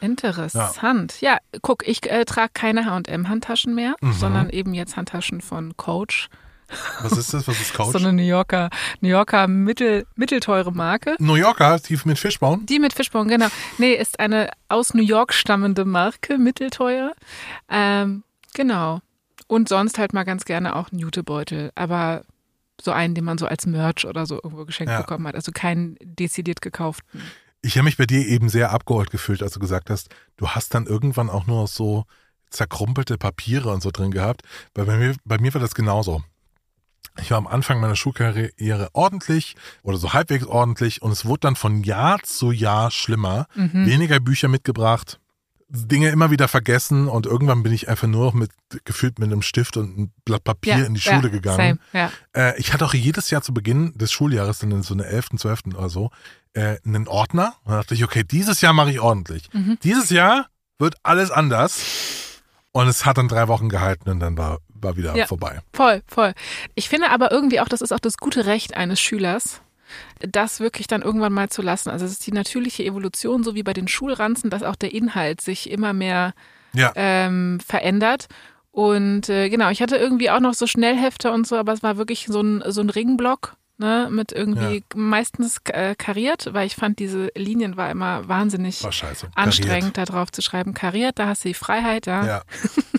[0.00, 1.20] Interessant.
[1.20, 4.12] Ja, guck, ich äh, trage keine H&M-Handtaschen mehr, Mhm.
[4.12, 6.28] sondern eben jetzt Handtaschen von Coach.
[7.02, 7.48] Was ist das?
[7.48, 7.92] Was ist Couch?
[7.92, 11.16] So eine New Yorker, New Yorker mittel, mittelteure Marke.
[11.18, 12.64] New Yorker, tief mit Fischbauen.
[12.66, 13.48] Die mit Fischbaum, genau.
[13.78, 17.12] Nee, ist eine aus New York stammende Marke, mittelteuer.
[17.68, 18.22] Ähm,
[18.54, 19.00] genau.
[19.48, 22.22] Und sonst halt mal ganz gerne auch einen Jutebeutel, aber
[22.82, 25.00] so einen, den man so als Merch oder so irgendwo geschenkt Ja.
[25.00, 25.34] bekommen hat.
[25.34, 27.20] Also keinen dezidiert gekauften.
[27.62, 30.08] Ich habe mich bei dir eben sehr abgeholt gefühlt, als du gesagt hast,
[30.38, 32.04] du hast dann irgendwann auch nur so
[32.50, 34.42] zerkrumpelte Papiere und so drin gehabt.
[34.74, 36.22] Weil bei mir, bei mir war das genauso.
[37.20, 41.56] Ich war am Anfang meiner Schulkarriere ordentlich oder so halbwegs ordentlich und es wurde dann
[41.56, 43.46] von Jahr zu Jahr schlimmer.
[43.54, 43.84] Mhm.
[43.86, 45.19] Weniger Bücher mitgebracht,
[45.72, 48.50] Dinge immer wieder vergessen und irgendwann bin ich einfach nur noch mit
[48.84, 51.78] gefühlt mit einem Stift und einem Blatt Papier Ja, in die ja, Schule gegangen.
[51.92, 52.50] Same, ja.
[52.50, 55.28] Äh, ich hatte auch jedes Jahr zu Beginn des Schuljahres, dann in so einer 11.,
[55.36, 55.60] 12.
[55.76, 56.10] oder so,
[56.54, 57.54] äh, einen Ordner.
[57.64, 59.48] Und da dachte ich, okay, dieses Jahr mache ich ordentlich.
[59.52, 59.78] Mhm.
[59.84, 60.46] Dieses Jahr
[60.80, 61.80] wird alles anders.
[62.72, 65.26] Und es hat dann drei Wochen gehalten und dann war, war wieder Ja.
[65.26, 65.60] vorbei.
[65.72, 66.34] Voll, voll.
[66.74, 69.60] Ich finde aber irgendwie auch, das ist auch das gute Recht eines Schülers,
[70.20, 71.90] das wirklich dann irgendwann mal zu lassen.
[71.90, 75.40] Also es ist die natürliche Evolution, so wie bei den Schulranzen, dass auch der Inhalt
[75.40, 76.34] sich immer mehr
[76.72, 76.92] Ja.
[76.94, 78.26] ähm, verändert.
[78.72, 81.96] Und äh, genau, ich hatte irgendwie auch noch so Schnellhefte und so, aber es war
[81.96, 83.56] wirklich so ein, so ein Ringblock.
[83.78, 88.92] Ne, mit irgendwie meistens äh, kariert, weil ich fand, diese Linien war immer wahnsinnig War
[89.34, 90.74] anstrengend, da drauf zu schreiben.
[90.74, 92.26] Kariert, da hast du die Freiheit, ja.
[92.26, 92.42] Ja.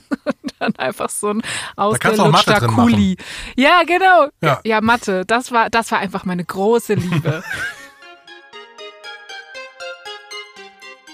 [0.61, 1.41] Dann einfach so ein
[1.75, 3.17] ausgelutschter drin Kuli.
[3.55, 4.27] Ja, genau.
[4.41, 4.59] Ja.
[4.63, 7.43] ja, Mathe, das war, das war einfach meine große Liebe.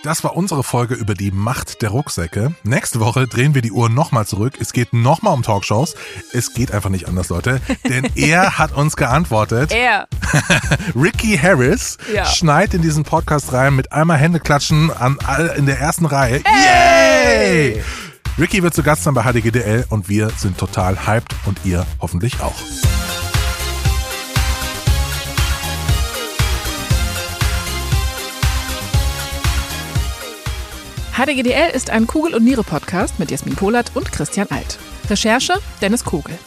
[0.04, 2.54] Das war unsere Folge über die Macht der Rucksäcke.
[2.64, 4.54] Nächste Woche drehen wir die Uhr nochmal zurück.
[4.62, 5.96] Es geht nochmal um Talkshows.
[6.32, 7.60] Es geht einfach nicht anders, Leute.
[7.84, 9.72] Denn er hat uns geantwortet.
[9.74, 10.08] er.
[10.96, 12.26] Ricky Harris Ja.
[12.26, 16.42] schneit in diesen Podcast rein mit einmal Hände klatschen an all, in der ersten Reihe.
[16.46, 17.84] Yay!
[18.40, 22.40] Ricky wird zu Gast sein bei HDGDL und wir sind total hyped und ihr hoffentlich
[22.40, 22.54] auch.
[31.16, 34.78] HDGDL ist ein Kugel- und Niere-Podcast mit Jasmin Polat und Christian Alt.
[35.10, 36.38] Recherche Dennis Kogel.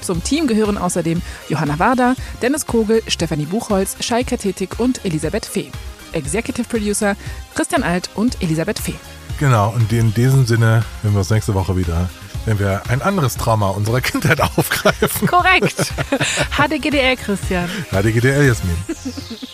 [0.00, 1.20] Zum Team gehören außerdem
[1.50, 5.70] Johanna Wader, Dennis Kogel, Stefanie Buchholz, Shaika Tetik und Elisabeth Fee.
[6.12, 7.16] Executive Producer
[7.54, 8.94] Christian Alt und Elisabeth Fee.
[9.38, 12.08] Genau, und in diesem Sinne hören wir uns nächste Woche wieder,
[12.44, 15.26] wenn wir ein anderes Trauma unserer Kindheit aufgreifen.
[15.26, 15.92] Korrekt.
[16.56, 17.68] HDGDL, Christian.
[17.90, 18.76] HDGDL, Jasmin.